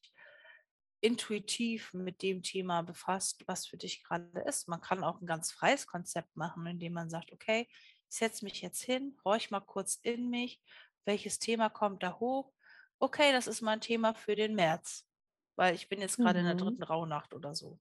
intuitiv 1.02 1.94
mit 1.94 2.22
dem 2.24 2.44
Thema 2.44 2.82
befasst, 2.84 3.44
was 3.48 3.68
für 3.68 3.78
dich 3.78 4.04
gerade 4.04 4.42
ist. 4.42 4.68
Man 4.68 4.82
kann 4.82 5.04
auch 5.04 5.22
ein 5.22 5.28
ganz 5.28 5.52
freies 5.52 5.88
Konzept 5.88 6.36
machen, 6.36 6.66
indem 6.66 6.94
man 6.94 7.10
sagt, 7.10 7.32
okay, 7.32 7.68
ich 8.10 8.18
setze 8.18 8.44
mich 8.46 8.62
jetzt 8.62 8.84
hin, 8.84 9.18
horch 9.24 9.52
mal 9.52 9.62
kurz 9.62 9.96
in 10.04 10.30
mich, 10.30 10.62
welches 11.06 11.40
Thema 11.40 11.70
kommt 11.70 12.04
da 12.04 12.20
hoch? 12.20 12.54
Okay, 13.00 13.32
das 13.32 13.48
ist 13.48 13.62
mein 13.62 13.80
Thema 13.82 14.14
für 14.14 14.36
den 14.36 14.56
März, 14.56 15.08
weil 15.56 15.74
ich 15.76 15.88
bin 15.90 16.02
jetzt 16.02 16.20
gerade 16.20 16.40
in 16.40 16.46
der 16.46 16.56
Mhm. 16.56 16.56
dritten 16.56 16.84
Rauhnacht 16.84 17.34
oder 17.34 17.56
so. 17.56 17.80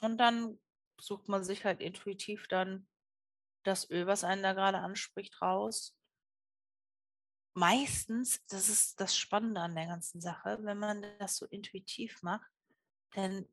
Und 0.00 0.18
dann 0.18 0.58
sucht 1.00 1.28
man 1.28 1.44
sich 1.44 1.64
halt 1.64 1.80
intuitiv 1.80 2.46
dann 2.48 2.86
das 3.64 3.90
Öl, 3.90 4.06
was 4.06 4.24
einen 4.24 4.42
da 4.42 4.52
gerade 4.52 4.78
anspricht, 4.78 5.40
raus. 5.40 5.96
Meistens, 7.54 8.44
das 8.46 8.68
ist 8.68 9.00
das 9.00 9.16
Spannende 9.16 9.60
an 9.60 9.74
der 9.74 9.86
ganzen 9.86 10.20
Sache, 10.20 10.58
wenn 10.62 10.78
man 10.78 11.04
das 11.18 11.36
so 11.36 11.46
intuitiv 11.46 12.22
macht, 12.22 12.50
dann 13.14 13.48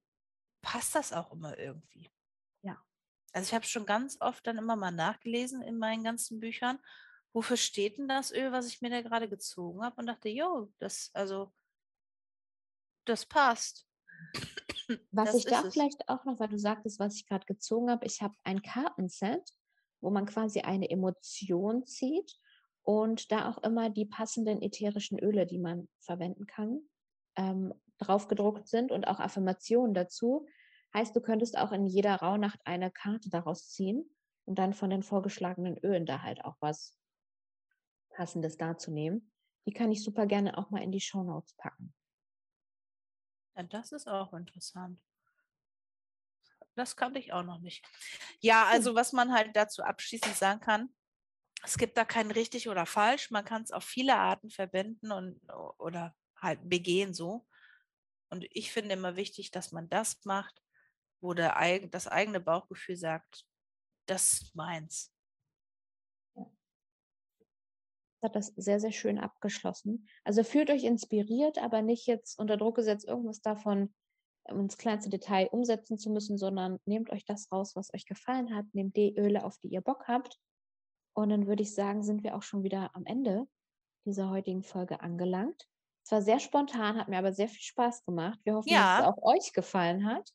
passt 0.62 0.96
das 0.96 1.14
auch 1.14 1.32
immer 1.32 1.58
irgendwie. 1.58 2.12
Ja. 2.62 2.84
Also 3.34 3.48
ich 3.48 3.54
habe 3.54 3.66
schon 3.66 3.86
ganz 3.86 4.18
oft 4.20 4.46
dann 4.46 4.58
immer 4.58 4.76
mal 4.76 4.92
nachgelesen 4.92 5.62
in 5.62 5.78
meinen 5.78 6.04
ganzen 6.04 6.40
Büchern, 6.40 6.80
wofür 7.34 7.58
steht 7.58 7.98
denn 7.98 8.08
das 8.08 8.32
Öl, 8.32 8.52
was 8.52 8.68
ich 8.68 8.82
mir 8.82 8.90
da 8.90 9.02
gerade 9.02 9.30
gezogen 9.30 9.84
habe 9.84 9.96
und 9.98 10.08
dachte, 10.08 10.30
jo, 10.30 10.72
das, 10.80 11.12
also, 11.14 11.54
das 13.06 13.26
passt. 13.26 13.88
Was 15.12 15.32
Das 15.32 15.36
ich 15.36 15.46
da 15.46 15.62
es. 15.62 15.74
vielleicht 15.74 16.10
auch 16.10 16.26
noch, 16.26 16.40
weil 16.40 16.50
du 16.50 16.58
sagtest, 16.58 17.00
was 17.00 17.16
ich 17.16 17.26
gerade 17.28 17.46
gezogen 17.46 17.90
habe, 17.90 18.06
ich 18.06 18.22
habe 18.22 18.36
ein 18.44 18.62
Kartenset, 18.62 19.50
wo 20.02 20.10
man 20.10 20.26
quasi 20.26 20.62
eine 20.62 20.90
Emotion 20.90 21.86
zieht 21.86 22.38
und 22.84 23.32
da 23.32 23.50
auch 23.50 23.64
immer 23.64 23.90
die 23.90 24.06
passenden 24.06 24.62
ätherischen 24.62 25.20
Öle, 25.20 25.46
die 25.46 25.60
man 25.60 25.88
verwenden 26.00 26.46
kann, 26.48 26.82
ähm, 27.36 27.74
drauf 28.00 28.28
gedruckt 28.28 28.68
sind 28.68 28.92
und 28.92 29.08
auch 29.08 29.20
Affirmationen 29.20 29.94
dazu. 29.94 30.48
Heißt, 30.94 31.16
du 31.16 31.22
könntest 31.22 31.58
auch 31.58 31.72
in 31.72 31.86
jeder 31.86 32.16
Rauhnacht 32.16 32.60
eine 32.66 32.92
Karte 32.92 33.30
daraus 33.30 33.70
ziehen 33.70 34.10
und 34.46 34.60
dann 34.60 34.74
von 34.74 34.90
den 34.90 35.04
vorgeschlagenen 35.04 35.78
Ölen 35.78 36.06
da 36.06 36.22
halt 36.22 36.44
auch 36.44 36.56
was 36.60 36.98
Passendes 38.10 38.58
darzunehmen. 38.58 39.32
Die 39.68 39.74
kann 39.74 39.92
ich 39.92 40.04
super 40.04 40.26
gerne 40.26 40.58
auch 40.58 40.72
mal 40.72 40.82
in 40.82 40.92
die 40.92 41.00
Shownotes 41.00 41.54
packen. 41.56 41.94
Ja, 43.62 43.68
das 43.68 43.92
ist 43.92 44.08
auch 44.08 44.34
interessant. 44.34 45.00
Das 46.76 46.96
kannte 46.96 47.20
ich 47.20 47.34
auch 47.34 47.44
noch 47.44 47.60
nicht. 47.60 47.86
Ja, 48.40 48.66
also 48.66 48.96
was 48.96 49.14
man 49.14 49.34
halt 49.34 49.56
dazu 49.56 49.84
abschließend 49.84 50.36
sagen 50.36 50.62
kann, 50.62 50.90
es 51.64 51.78
gibt 51.78 51.98
da 51.98 52.06
kein 52.06 52.32
richtig 52.32 52.70
oder 52.70 52.86
falsch. 52.86 53.30
Man 53.30 53.46
kann 53.46 53.62
es 53.62 53.72
auf 53.72 53.84
viele 53.84 54.16
Arten 54.16 54.50
verwenden 54.50 55.12
und 55.12 55.40
oder 55.78 56.16
halt 56.36 56.68
begehen 56.68 57.14
so. 57.14 57.46
Und 58.30 58.48
ich 58.50 58.72
finde 58.72 58.94
immer 58.94 59.16
wichtig, 59.16 59.52
dass 59.52 59.72
man 59.72 59.90
das 59.90 60.24
macht, 60.24 60.64
wo 61.20 61.34
der, 61.34 61.88
das 61.90 62.08
eigene 62.08 62.40
Bauchgefühl 62.40 62.96
sagt, 62.96 63.46
das 64.08 64.34
ist 64.34 64.56
meins. 64.56 65.14
Hat 68.24 68.36
das 68.36 68.48
sehr, 68.56 68.80
sehr 68.80 68.92
schön 68.92 69.18
abgeschlossen. 69.20 70.08
Also 70.24 70.44
fühlt 70.44 70.70
euch 70.70 70.84
inspiriert, 70.84 71.58
aber 71.58 71.82
nicht 71.82 72.06
jetzt 72.08 72.38
unter 72.40 72.58
Druck 72.58 72.76
gesetzt, 72.76 73.08
irgendwas 73.08 73.42
davon 73.42 73.94
ähm, 74.48 74.62
ins 74.62 74.78
kleinste 74.78 75.10
Detail 75.10 75.48
umsetzen 75.52 75.98
zu 75.98 76.10
müssen, 76.12 76.38
sondern 76.38 76.80
nehmt 76.86 77.12
euch 77.12 77.26
das 77.26 77.52
raus, 77.52 77.76
was 77.76 77.94
euch 77.94 78.06
gefallen 78.06 78.56
hat, 78.56 78.66
nehmt 78.74 78.96
die 78.96 79.16
Öle, 79.18 79.44
auf 79.44 79.58
die 79.58 79.70
ihr 79.70 79.82
Bock 79.82 80.08
habt. 80.08 80.40
Und 81.14 81.30
dann 81.30 81.48
würde 81.48 81.64
ich 81.64 81.76
sagen, 81.76 82.04
sind 82.04 82.24
wir 82.24 82.36
auch 82.36 82.44
schon 82.44 82.64
wieder 82.64 82.96
am 82.96 83.06
Ende 83.06 83.48
dieser 84.06 84.30
heutigen 84.30 84.64
Folge 84.64 85.02
angelangt. 85.02 85.68
Es 86.04 86.12
war 86.12 86.22
sehr 86.22 86.40
spontan, 86.40 86.98
hat 86.98 87.10
mir 87.10 87.18
aber 87.18 87.34
sehr 87.34 87.48
viel 87.48 87.62
Spaß 87.62 88.06
gemacht. 88.06 88.40
Wir 88.44 88.56
hoffen, 88.56 88.70
dass 88.70 88.80
Ja. 88.80 89.00
es 89.00 89.06
auch 89.06 89.22
euch 89.22 89.54
gefallen 89.54 90.06
hat. 90.06 90.32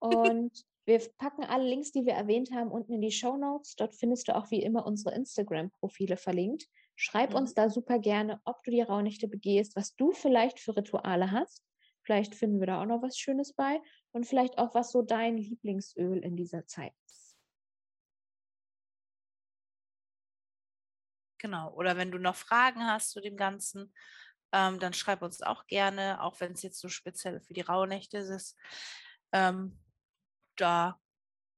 Und 0.00 0.50
wir 0.86 1.00
packen 1.18 1.44
alle 1.44 1.68
Links, 1.68 1.92
die 1.92 2.06
wir 2.06 2.14
erwähnt 2.14 2.50
haben, 2.52 2.70
unten 2.70 2.94
in 2.94 3.00
die 3.02 3.10
Show 3.12 3.36
Notes. 3.36 3.76
Dort 3.76 3.94
findest 3.94 4.28
du 4.28 4.36
auch 4.36 4.50
wie 4.50 4.62
immer 4.62 4.86
unsere 4.86 5.14
Instagram-Profile 5.14 6.16
verlinkt. 6.16 6.66
Schreib 7.00 7.34
uns 7.34 7.54
Mhm. 7.54 7.54
da 7.54 7.70
super 7.70 7.98
gerne, 8.00 8.40
ob 8.44 8.62
du 8.64 8.72
die 8.72 8.82
Rauhnächte 8.82 9.28
begehst, 9.28 9.76
was 9.76 9.94
du 9.94 10.12
vielleicht 10.12 10.58
für 10.60 10.76
Rituale 10.76 11.30
hast. 11.30 11.64
Vielleicht 12.02 12.34
finden 12.34 12.60
wir 12.60 12.66
da 12.66 12.82
auch 12.82 12.86
noch 12.86 13.02
was 13.02 13.18
Schönes 13.18 13.54
bei 13.54 13.80
und 14.12 14.26
vielleicht 14.26 14.58
auch, 14.58 14.74
was 14.74 14.90
so 14.90 15.02
dein 15.02 15.36
Lieblingsöl 15.38 16.18
in 16.18 16.36
dieser 16.36 16.66
Zeit 16.66 16.94
ist. 17.06 17.38
Genau. 21.38 21.72
Oder 21.74 21.96
wenn 21.96 22.10
du 22.10 22.18
noch 22.18 22.34
Fragen 22.36 22.84
hast 22.86 23.10
zu 23.10 23.20
dem 23.20 23.36
Ganzen, 23.36 23.94
ähm, 24.52 24.78
dann 24.80 24.92
schreib 24.94 25.22
uns 25.22 25.42
auch 25.42 25.66
gerne, 25.66 26.22
auch 26.22 26.40
wenn 26.40 26.52
es 26.52 26.62
jetzt 26.62 26.80
so 26.80 26.88
speziell 26.88 27.40
für 27.40 27.54
die 27.54 27.60
Rauhnächte 27.60 28.18
ist. 28.18 28.56
Ähm, 29.32 29.78
da 30.56 31.00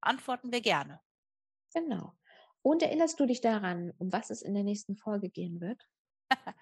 antworten 0.02 0.52
wir 0.52 0.60
gerne. 0.62 1.02
Genau. 1.74 2.19
Und 2.62 2.82
erinnerst 2.82 3.18
du 3.18 3.26
dich 3.26 3.40
daran, 3.40 3.92
um 3.98 4.12
was 4.12 4.30
es 4.30 4.42
in 4.42 4.54
der 4.54 4.64
nächsten 4.64 4.96
Folge 4.96 5.28
gehen 5.30 5.60
wird? 5.60 5.86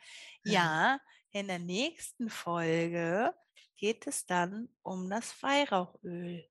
Ja, 0.44 0.98
in 1.32 1.48
der 1.48 1.58
nächsten 1.58 2.30
Folge 2.30 3.34
geht 3.76 4.06
es 4.06 4.24
dann 4.24 4.68
um 4.82 5.10
das 5.10 5.42
Weihrauchöl. 5.42 6.48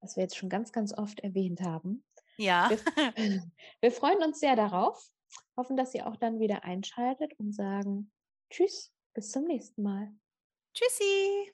Was 0.00 0.16
wir 0.16 0.22
jetzt 0.22 0.36
schon 0.36 0.48
ganz, 0.48 0.72
ganz 0.72 0.96
oft 0.96 1.20
erwähnt 1.20 1.60
haben. 1.60 2.04
Ja, 2.38 2.70
Wir, 2.70 2.78
wir 3.80 3.92
freuen 3.92 4.22
uns 4.22 4.40
sehr 4.40 4.56
darauf. 4.56 5.02
hoffen, 5.56 5.76
dass 5.76 5.94
ihr 5.94 6.06
auch 6.06 6.16
dann 6.16 6.40
wieder 6.40 6.64
einschaltet 6.64 7.38
und 7.38 7.52
sagen 7.52 8.10
Tschüss, 8.50 8.94
bis 9.14 9.30
zum 9.30 9.44
nächsten 9.44 9.82
Mal. 9.82 10.12
Tschüssi. 10.72 11.52